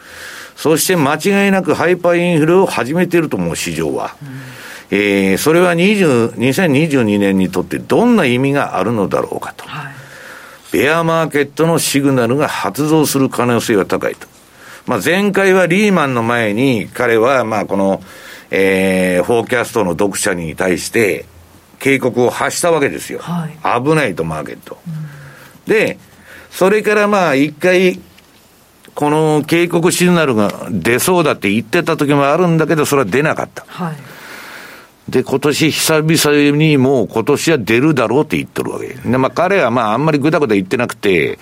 [0.56, 4.16] そして間違いなくハイパーインフレを始めてると思う、市場は。
[4.22, 4.26] う
[4.96, 9.66] ん、えー、それは20 2022年にとってどんな意味があるのだろうかと。
[9.66, 9.94] はい、
[10.72, 14.28] ベアマーケットのシグナルが発動する可能性が高いと。
[14.86, 18.02] まあ、前回はリーマンの前に、彼は、まあ、この、
[18.50, 21.26] えー、フォーキャストの読者に対して、
[21.80, 23.20] 警告を発したわけですよ。
[23.20, 24.78] はい、危ないと、マーケット。
[24.88, 24.90] う
[25.70, 25.98] ん、で、
[26.50, 28.00] それからまあ、一回、
[28.94, 33.66] この警告シグナルが出そうだって言ってた時もあるんだけど、それは出なかった。
[33.68, 33.96] はい
[35.12, 41.38] で、今年久々にもう今年は出るだろうって言ってるわけで、まあ彼はまああんまりぐだぐだ言ってなくて、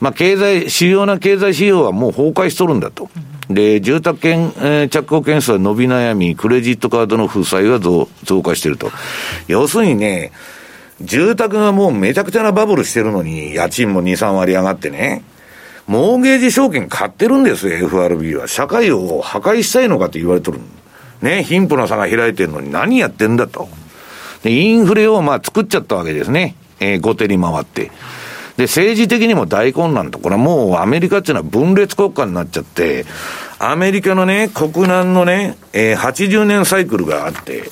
[0.00, 3.08] まあ経済、主要な経済指標はもう崩壊しとるんだと。
[3.48, 8.90] で、住宅券、えー、着工件数は伸び悩み、クレジットカードの負債は増増加してると。
[9.46, 10.32] 要するにね、
[11.00, 15.22] 住宅がもうめちゃくちゃなバブルしてるのに、家賃も2、3割上がってね、
[15.86, 18.48] モーゲージ証券買ってるんですよ、FRB は。
[18.48, 20.58] 社会を破壊したいのかって言われてる。
[21.24, 23.68] ね、貧富の差が開いてるのに何やってんだと。
[24.44, 26.54] で、インフレをまあ作っちゃったわけですね。
[26.78, 27.90] えー、後手に回って。
[28.56, 30.18] で、政治的にも大混乱と。
[30.18, 33.04] これはもうアメリカっていうのは分裂国家になっちゃって、
[33.58, 37.70] アメリカのね、国難のね、えー、80年サイクルがあって、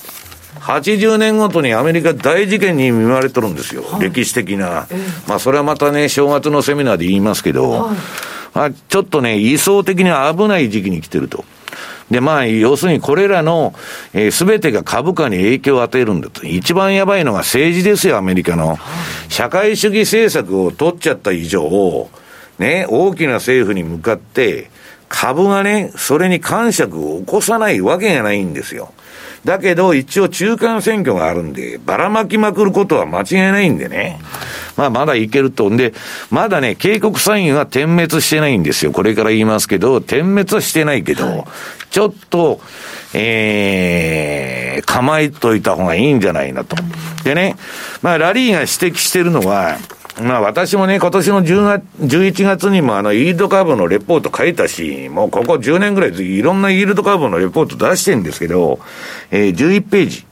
[0.61, 3.83] 80年ごとにアメリカ大事件に見舞われてるんですよ。
[3.83, 4.87] はい、歴史的な。
[5.27, 7.97] まあ、それはまたね、正月のセミナーで言いますけど、はい、
[8.55, 11.45] あちょっとね、位相的に危ない時期に来てると。
[12.13, 13.75] で、まあ、要するにこれらの、
[14.13, 16.47] えー、全てが株価に影響を与えるんだと。
[16.47, 18.79] 一番やばいのが政治ですよ、アメリカの。
[19.29, 22.09] 社会主義政策を取っちゃった以上、
[22.59, 24.71] ね、大きな政府に向かって、
[25.09, 28.93] 株がね、それに感触を起こさないわけがないんですよ。
[29.45, 34.21] だけど、一応中間選挙があるんで、ばらまきまくることは間違いないんでね。
[34.77, 35.69] まあ、まだいけると。
[35.69, 35.93] んで、
[36.31, 38.93] まだね、警告サインは点滅してないんですよ。
[38.93, 41.45] これから言いますけど、点滅はしてないけど、はい、
[41.91, 42.61] ちょっと、
[43.15, 46.77] えー、構えといた方がいいんじゃないなと。
[47.25, 47.57] でね、
[48.01, 49.77] まあ、ラリーが指摘してるのは、
[50.21, 58.79] まあ私もね、今年の10月、11月にもあの、イールドカーブのレポート書いたし、もうここ10年ぐらいいろんなイールドカーブのレポート出してんですけど、
[59.31, 60.27] えー、11ページ。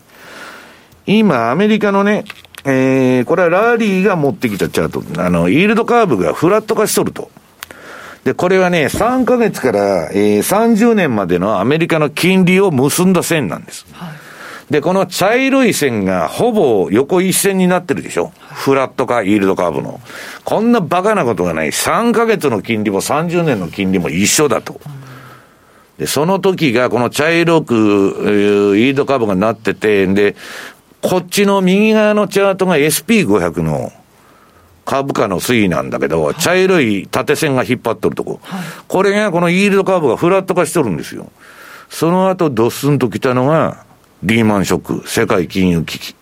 [1.07, 2.25] 今、アメリカのね、
[2.65, 5.23] えー、これはラリーが持ってきたチャート。
[5.23, 7.31] あの、イールドカーブがフラット化しとると。
[8.25, 13.87] で、これはね、3ヶ月から、えー、30年までのアメリカの金利を結んだ線なんです。
[13.93, 14.30] はい
[14.71, 18.33] で、この茶色い線がほぼ横一線になってるでしょ？
[18.39, 20.01] フラットかイールドカーブの。
[20.45, 21.69] こんなバカなことがない。
[21.69, 24.81] 3ヶ月の金利も30年の金利も一緒だと。
[25.99, 30.37] で、その時がこの茶色く、えー、イールドカーブがなってて、で、
[31.03, 33.91] こっちの右側のチャートが SP500 の
[34.85, 38.41] 株価の推移なんだけど、茶色い縦線が引っ張っとるとこ。
[38.87, 41.33] これがこのイールドカーブがフラット化しとるんですよ。
[41.89, 43.85] その後ドスンと来たのが、
[44.23, 46.15] リーマンショック、世界金融危機。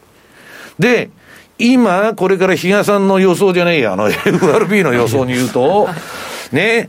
[0.78, 1.10] で、
[1.58, 5.88] 今、これから比嘉さんの予想じゃねえや、あの FRB の予想に言うと、
[6.52, 6.88] ね、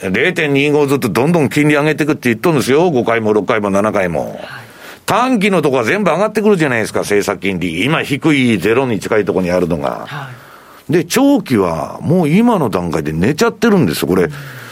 [0.00, 2.90] 0.25ずつどんどん金利上げていくって言っとるんですよ。
[2.90, 4.40] 5回も6回も7回も。
[5.06, 7.84] 短期のとこは全部上がってくるじゃないですか、政策金利。
[7.84, 10.30] 今低いゼロに近いところにあるのが。
[10.88, 14.28] で、長期はもう今の段階で寝ちゃってるんですよ、これ。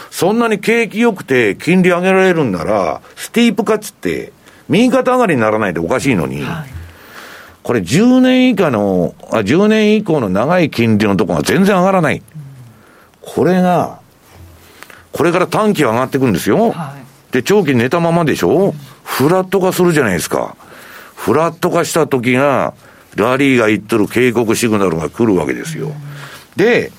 [0.09, 4.33] そんなに景気良くて金利上げられるんなら、スティープ価値って
[4.71, 6.69] 右肩上がりにならないとおかしいのに、はい、
[7.61, 12.23] これ10年以下の、あ、10年以降の長い金利のところが全然上がらない。
[13.21, 13.99] これが、
[15.11, 16.71] これから短期は上がっていくんですよ。
[16.71, 20.55] はい、で、長期寝たままでしょフラット化するじゃないですか。
[21.15, 22.73] フラット化した時が、
[23.15, 25.91] ラリーが言ってる警告シグナルが来るわけですよ。
[26.55, 26.91] で、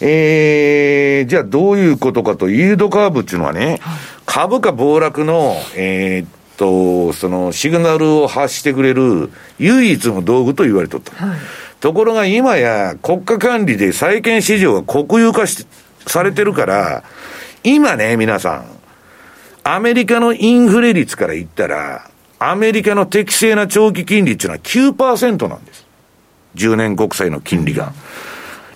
[0.00, 3.80] えー、じゃあどういうことかと、イールドカーブっていうのはね、
[4.26, 11.26] 株価暴落の、えー、と、そのシグナルを発してくれる唯一の道具と言われとった。
[11.26, 11.38] はい、
[11.80, 15.66] ところが今や国家管理で債券市場が国有化し
[16.06, 17.02] されてるから、
[17.64, 18.66] 今ね、皆さん、
[19.64, 22.08] アメリカのインフレ率から言ったら、
[22.38, 25.84] アメリカの適正な長期金利っていうのは9%なんです。
[26.54, 27.92] 10年国債の金利が。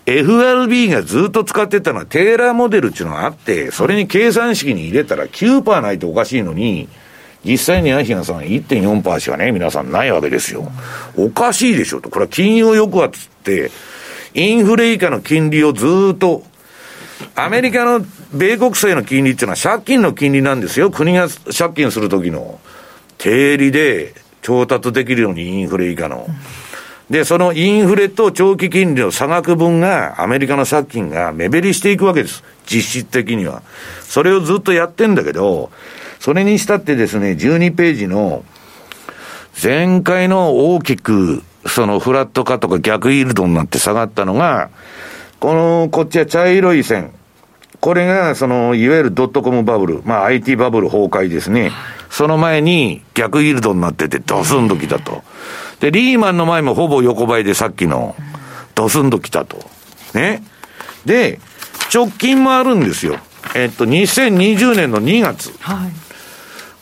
[0.06, 6.88] FRB がずっと使ってたのはテーラーモデルっていうのがあって、それに計算式に入れたら9%ないとおかしいのに、
[7.46, 10.70] 実際にアヒアさん1.4%しかね、皆さんないわけですよ。
[11.16, 12.10] おかしいでしょと。
[12.10, 13.70] これは金融抑圧って、
[14.34, 16.42] インフレ以下の金利をずっと、
[17.34, 20.90] アメリカの米国債の金利っていうのは借金の金利なんですよ。
[20.90, 22.58] 国が借金するときの
[23.18, 26.26] 定利で調達できるようにインフレ以下の。
[27.08, 32.42] で、そのインフレと長期金利の差額分が、アメリカの借金が目減りしていくわけです。
[32.66, 33.62] 実質的には。
[34.02, 35.70] それをずっとやってんだけど、
[36.26, 38.44] それにしたってですね、12ページの、
[39.62, 44.70] 前回の大きく、そのフラット化とか逆イールドになって下がったのが、
[45.38, 47.12] この、こっちは茶色い線。
[47.78, 51.70] これが、その、いわゆるドットコムバブル、まあ IT バブル崩壊ですね。
[52.10, 55.22] その前に逆イールドになってて、ドスンときたと。
[55.78, 58.16] で、リーマンの前もほぼ横ばいでさっきの、
[58.74, 59.58] ドスンときたと。
[60.12, 60.42] ね。
[61.04, 61.38] で、
[61.94, 63.16] 直近もあるんですよ。
[63.54, 65.54] えっと、2020年の2月。
[65.60, 66.05] はい。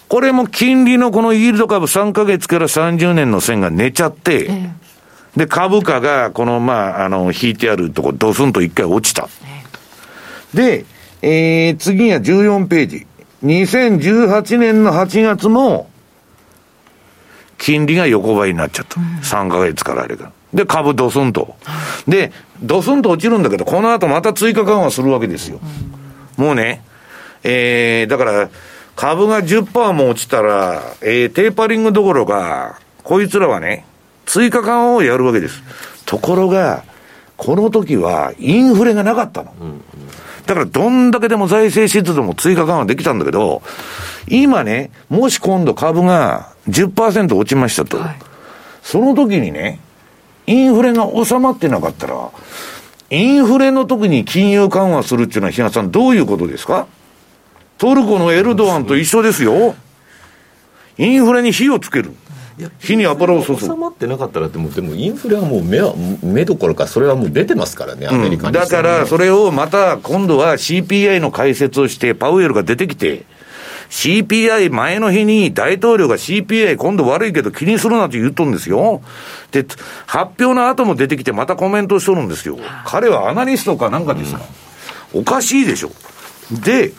[0.09, 4.49] これも金利のこのイールド株3ヶ月から30年の線が寝ちゃって、え
[5.37, 9.29] え、で、株価がこの、まあ、あの、引いてあるとこドスンと一回落ちた。
[10.55, 10.85] え、で、
[11.23, 13.07] えー、次が14ページ。
[13.43, 15.91] 2018年の8月も、
[17.59, 19.01] 金利が横ばいになっちゃった。
[19.01, 20.33] うん、3ヶ月からあれが。
[20.53, 21.57] で、株ドスンと。
[22.07, 22.31] で、
[22.63, 25.61] ドスンと落ちるんだけど、この後また追加緩和するわけですよ。
[26.39, 26.83] うん、もうね、
[27.43, 28.49] えー、だから、
[28.97, 33.85] 株が10%も落ちたら、えー、テーパリングどころか、こいつらはね、
[34.27, 35.63] 追加緩和をやるわけです。
[36.07, 36.85] ところが、
[37.37, 39.53] この時はインフレがなかったの。
[40.47, 43.63] だからどんだけでも財政出動も追加緩和できたんだけど、
[44.29, 47.99] 今ね、もし今度株が10%落ちましたと。
[47.99, 48.17] はい、
[48.83, 49.81] その時にね、
[50.47, 52.31] インフレが収まってなかったら、
[53.11, 56.87] インフレの時に金融緩和するっていうのは、比嘉さんどういうことですか？
[57.79, 59.75] トルコのエルドアンと一緒ですよ。
[60.99, 62.12] インフレに火をつける。
[62.79, 63.61] 火に油を注ぐ。
[63.61, 73.25] 収まってなかったらでも、でもインフレはもう目は、目どころか、それはもう出てますからね、アメリカうん、だから、それをまた今度は CPI の解説をして、パウエルが出てきて、
[73.91, 79.03] CPI 前の日に大統領が CPI 今度悪いけど気にするなって言っとるんですよ。
[79.53, 79.66] で、
[80.07, 82.59] 発表の後も出てきてまたコメントしとるんですよ。
[82.85, 84.41] 彼はアナリストかなんかですか、
[85.12, 85.91] うん、おかしいでしょ。
[86.51, 86.93] で、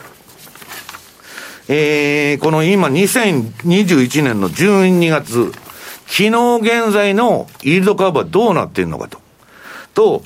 [1.68, 5.52] えー、この今2021年の12月、
[6.06, 9.18] 昨日現在のイールドカーブはどうなってんのかと。
[9.94, 10.22] と、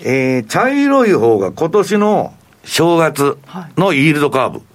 [0.00, 2.34] えー、茶色い方が今年の
[2.64, 3.38] 正月
[3.76, 4.58] のイールドカーブ。
[4.58, 4.66] はい、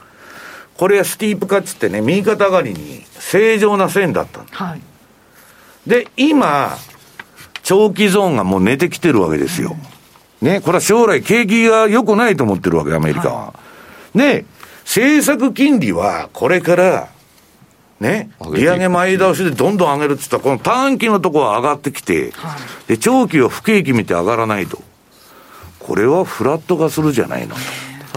[0.78, 4.82] これはスティープ化っつってね、右肩上がりに正常な線だったはい、
[5.88, 6.78] で、今、
[7.64, 9.78] 長期ゾーンがもう寝てきてるわけですよ。
[10.42, 13.46] ね、これは将来景気が良くないと思ってるわけ、アメリカは。
[13.46, 13.54] は
[14.16, 14.46] い、で、
[14.92, 17.08] 政策金利はこれから、
[18.02, 24.84] ね、利上げ前倒しでどんどん上げるって言ったら、この短期のところは上がってきて、はい、で、長期は不景気見て上がらないと。
[25.80, 27.62] これはフラット化するじゃないのと。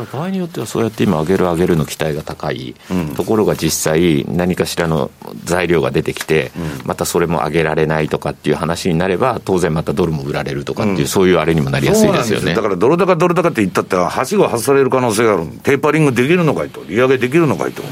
[0.02, 5.10] 場合によってはそうやって今上げる上げるの期待が高い、うん、ところが実際何かしらの
[5.44, 12.54] 材料が出てきて、うん、またそれも上げられないとかっていう話になれば当然またドルも売られるとかっていう、うん、そういうあれにもなりやすいですよね。
[12.54, 15.46] だからドル高ドル高って言ったってはしご外される可能性がある。
[15.62, 16.84] テーパリングできるのかいと。
[16.84, 17.82] 利上げできるのかいと。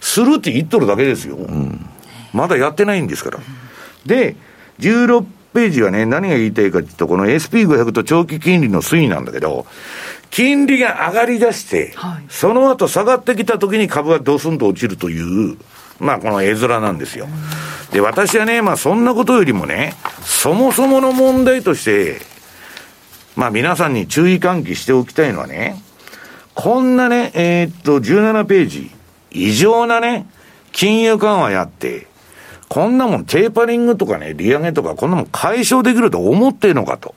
[0.00, 1.38] するって言っとるだけですよ、
[2.32, 3.38] まだやってないんですから。
[4.06, 4.34] で
[4.78, 9.66] 16ページはね、何が言いたいかというと、この SP500 と長期金利の推移なんだけど、
[10.30, 15.58] 金利が上がり出して、はい、その後下がってきた時に株がドスンと落ちるという、
[15.98, 17.26] まあこの絵面なんですよ。
[17.92, 22.20] で、私はね、まあそんなことよりもね、そもそもの問題として、
[23.36, 25.82] まあ皆さんに注意喚起しておきたいのはね、
[26.54, 28.90] こんなね、えー、っと、17ページ、
[29.30, 30.26] 異常なね、
[30.72, 32.06] 金融緩和やって、
[32.68, 37.14] こんなもんテーパリングとかね、利上げとか、こんなもん解消できると思ってんのかと。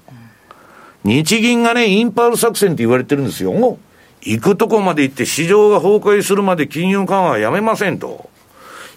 [1.03, 3.77] 日銀がね、インパール作戦って言われてるんですよ。
[4.21, 8.29] 行くとこまで行って市場が崩壊するまで金融緩和はやめませんと。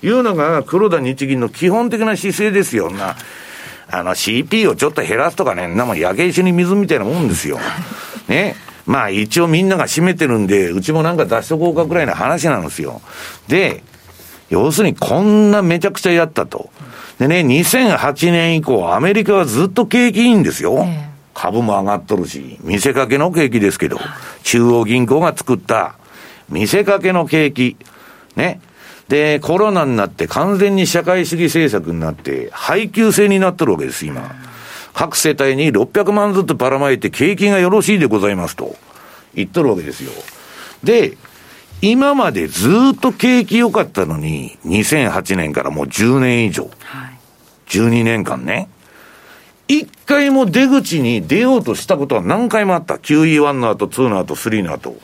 [0.02, 2.90] いうのが黒田日銀の基本的な姿勢ですよ。
[2.90, 3.16] な、
[3.90, 7.58] あの CP をちょっと減らすとかね、なも焼け石に水みたいなもんですよ。
[8.28, 8.54] ね。
[8.84, 13.00] まあ一応みんなが占めてるんで、うちもなんか出しとこうかぐらいの話なんですよ。
[13.48, 13.82] で、
[14.48, 16.70] 要するにこんなめちゃくちゃやったと。
[17.18, 20.84] でね、2008年以降、アメリカはずっと景気いいんですよ。
[20.86, 24.00] えー株も上がっとるし、見せかけの景気ですけど、
[24.42, 25.96] 中央銀行が作った
[26.48, 27.76] 見せかけの景気。
[28.36, 28.60] ね。
[29.08, 34.34] で、コロナになって完全に社会主義政策になって、配給制になってるわけです、今。
[34.94, 38.74] 各世帯に600万ずつばらまいて景気がよろしいでございますと
[39.34, 40.12] 言っとるわけですよ。
[40.82, 41.18] で、
[41.82, 46.70] 今までずっと景気良かったのに、2008年からもう10年以上。
[46.80, 47.18] はい、
[47.68, 48.70] 12年間ね。
[49.68, 52.94] 一回も出口に出ようとしたことは何回もあった。
[52.94, 54.96] QE1 の後、2の後、3の後。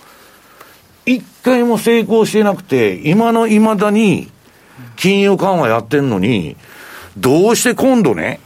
[1.05, 4.31] 一回も成功してなくて、今の未だに
[4.97, 6.57] 金融緩和やってんのに、
[7.17, 8.41] どうして今度ね、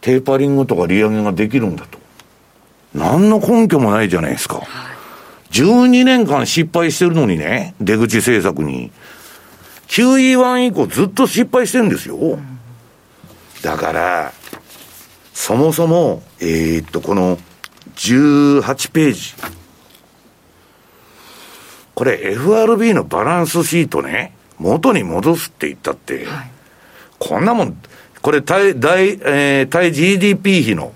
[0.00, 1.98] テーパリングとか利上げができるんだと。
[2.94, 4.62] 何の根拠もないじゃないですか。
[5.50, 8.90] 12年間失敗してるのにね、出口政策に。
[9.88, 12.38] QE1 以降ずっと失敗してるんですよ。
[13.58, 14.32] うんだから、
[15.32, 17.38] そもそも、えー、っと、この
[17.96, 19.34] 18ページ。
[21.94, 26.50] これ FRB のバランスシートね、元に戻すって言ったって、はい、
[27.18, 27.76] こんなもん、
[28.22, 30.92] これ対、対、えー、対 GDP 比の、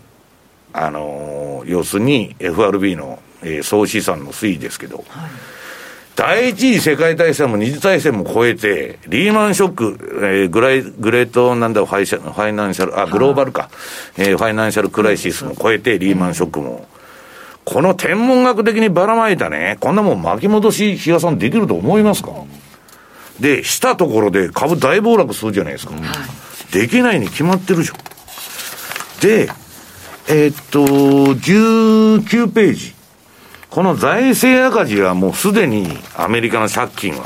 [0.72, 5.30] あのー、要するに FRB の、えー、総資産の推移ですけど、はい
[6.14, 13.70] 第一次世界大戦も二次大戦も超えて、リーマンショック、えー、グライ Great なんだファイシャ Financial、あ、グローバルか、
[14.18, 16.86] えー、ファイナンシャルクライシスも超えて、リーマンショックも。
[17.64, 22.32] この天文学的にばらまいたね、こんなもん巻き戻し、比嘉さんできると思いますか？
[23.40, 25.94] で、したところで株大暴落するじゃないですか。
[26.72, 27.96] できないに決まってるじゃん。
[29.20, 29.48] で、
[30.28, 32.94] えー、っと、19ページ。
[33.72, 37.24] この財政赤字はもうすでにアメリカの借金は、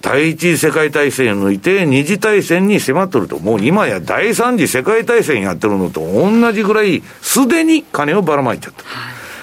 [0.00, 8.72] 第一次世界大戦を抜いて二次大戦に迫っとると、もう今や第三次世界大戦やってるのと同じぐらい、すでに金をばらまいちゃっ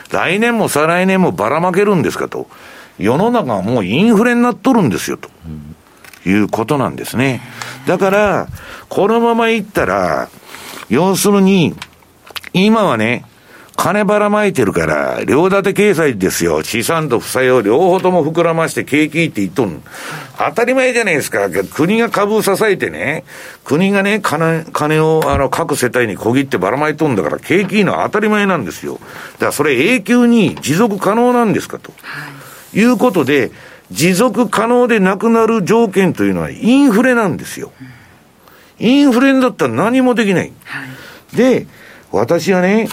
[0.09, 0.17] た。
[0.17, 2.49] 来年も再来年もばらまけるんですかと。
[2.99, 5.29] 世の中はもうインフレになっとるんですよ、と
[6.25, 7.39] いうことなんですね。
[7.85, 8.47] だから、
[8.89, 10.27] このままいったら、
[10.89, 11.73] 要するに、
[12.51, 13.23] 今はね、
[13.77, 16.63] 金ばらまいてるから、両立て経済ですよ。
[16.63, 19.83] 資産と負債を両方とも膨らまして景気って言っとん。
[20.35, 21.47] 当たり前じゃないですか。
[21.73, 23.23] 国が株を支えてね、
[23.63, 28.93] 国がね、金、金をあの各世帯に小切ってばらまいとんだから、景気いいのは当たり前なんですよ。
[29.33, 31.93] だからそれ永久に持続可能なんですかと。
[32.01, 32.31] は
[32.73, 33.51] い、いうことで、
[33.91, 37.71] 持続可能でなくなる条件というのはインフレなんですよ。
[38.79, 40.51] インフレだったら何もできない。
[40.65, 40.83] は
[41.33, 41.67] い、で、
[42.17, 42.87] 私はね、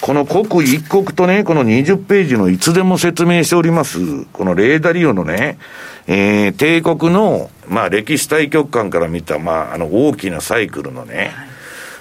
[0.00, 5.58] この刻一刻とね、この20ページのいつでも説明しております、このレーダリオのね、
[6.06, 11.32] えー、帝国の、まあ歴史対極観から見た、まああの大きなサイクルのね、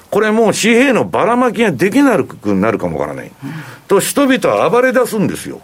[0.09, 3.32] これもう紙幣のばらまきができなくなるかもわからない。
[3.88, 5.61] と人々は暴れ出すんですよ。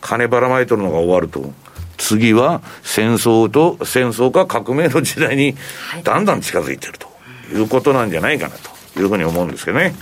[0.00, 1.52] 金ばらまいとるのが終わると。
[1.98, 5.54] 次は戦争と、戦争か革命の時代に
[6.02, 7.08] だんだん近づいてると
[7.52, 9.94] いうことなんじゃないかなというふうに思うんですけどね。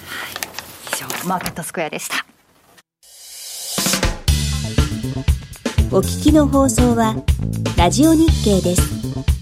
[0.93, 2.25] 以上、マーケットスクエアでした。
[5.91, 7.17] お聞きの放送は、
[7.77, 9.38] ラジオ日経です。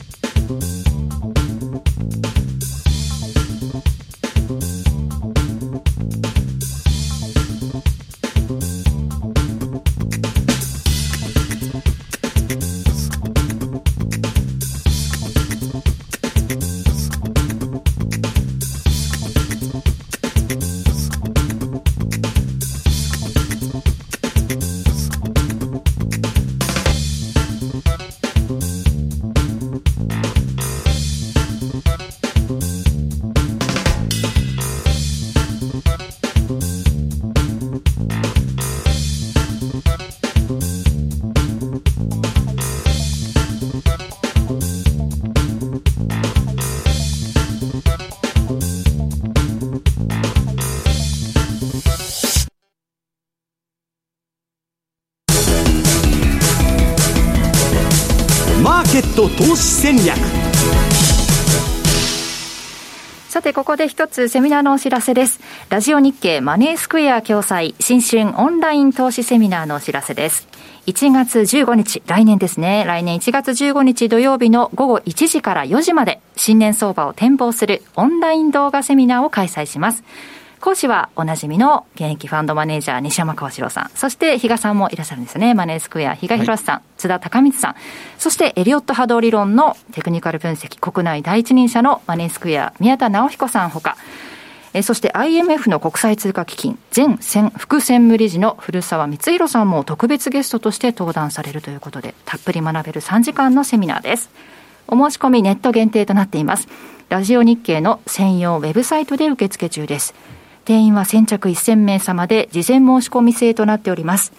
[59.36, 60.16] 投資戦略
[63.28, 65.40] さて、ここで一つセミナーのお知らせです。
[65.68, 70.48] ラジオ日経マネースクエア共催新春オンライン投資セミナーのお知らせです。
[70.86, 72.84] 1月15日、来年ですね。
[72.86, 80.02] 来年1月15日土曜日の午後1時から4時まで、新年相場を展望するオンライン動画セミナーを開催します。
[80.66, 85.54] 講師はおなじみの現役ファンドマネージャー西山川志郎さん、そして比嘉さんもいらっしゃるんですね。
[85.54, 87.74] マネースクエア、比嘉博さん、はい、津田隆光さん、
[88.18, 93.96] そしてエリオット波動理論のテクニカル分析、国内第一人者のマネースクエア、宮田直彦さんほか、
[94.72, 97.16] えそして IMF の国際通貨基金前
[97.56, 104.30] 副専務理事の古澤光弘さんも特別ゲストとして登壇されるということで、たっぷり学べる3時間のセミナーです。
[104.88, 106.66] お申し込みネット限定となっています。
[107.08, 110.12] ラジオ日経の専用ウェブサイトで受付中です。
[110.66, 114.32] 定員は先着1000名様で事前申し込み制となっております。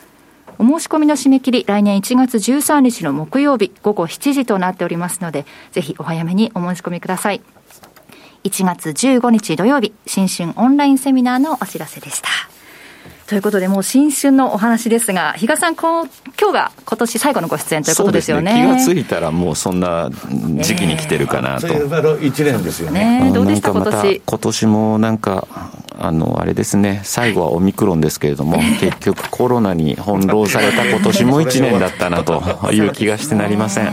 [0.60, 7.42] お申し込みの締め切り、来年1月13日の木曜日午後7時となっておりますので、ぜひお早めにお申し込みください。
[8.44, 12.28] 1月15日土曜日、新春オンラインセミナーのお知らせでした。
[13.28, 16.10] ということで、もう新春のお話ですが、比嘉さん、こう
[16.40, 18.54] 今日が今年最後のご出演ということですよね。
[18.54, 20.10] ね気がついたら、もうそんな
[20.62, 21.68] 時期に来てるかなと。
[21.68, 23.26] えー、1年ですよね。
[23.26, 24.22] ねどうでした今年？
[24.26, 25.46] 今年もなんか、
[26.00, 32.42] あの、あれですね、最後はオミクロンですけれども、結局コロナに翻弄された今年も1年だったなと
[32.72, 33.92] いう気がしてなりません。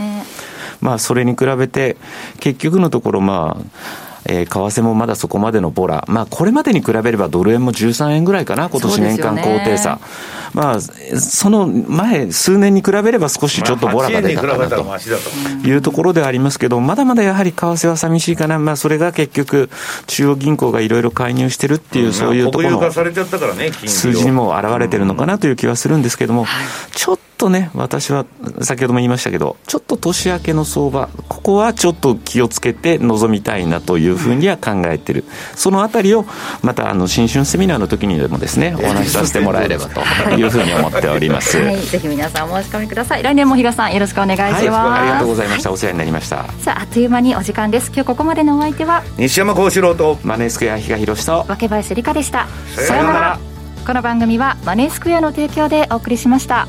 [0.81, 1.97] まあ、それに比べて、
[2.39, 3.65] 結局のところ、まあ、
[4.27, 9.99] えー、為替もまだそこまでのボラ、まあ、これまでに比べればドル円も13円ぐらいかな、今年年間高低差。
[10.55, 13.89] まあ、その前、数年に比べれば少しちょっと。
[13.89, 19.69] ボラが出たかなというところではありますけど、まだまだやはり為替は寂しいかな、まあ、それが結局、
[20.07, 26.45] 中央銀行がいろいろ介入してるっていう、そういうところの数字にも表れてるのかなという気はするんですけども、
[26.93, 28.25] ちょっとね、私は
[28.61, 35.23] 先ほども言いましたけど、ちょっと年明けの相場、ここはちょっと気をつけて臨みたいなというふうには考えてる、
[35.55, 36.25] そのあたりを
[36.61, 41.57] またあの新春セミナーの時にでもですね、お話しさせてもらえればというふうに思っております。
[41.57, 43.23] はい、ぜひ皆さんお申し込みください。
[43.23, 44.71] 来年も比嘉さんよろしくお願いします。
[44.71, 45.71] はい、ありがとうございました。
[45.71, 46.45] お世話になりました。
[46.59, 47.91] さあ、あっという間にお時間です。
[47.93, 49.03] 今日ここまでのお相手は？
[49.17, 52.47] 西山幸四郎とマネースクエア比嘉宏と若林理香でした。
[52.75, 53.39] さようなら。
[53.85, 56.67] この番組はマネースクエアの提供でお送りしました。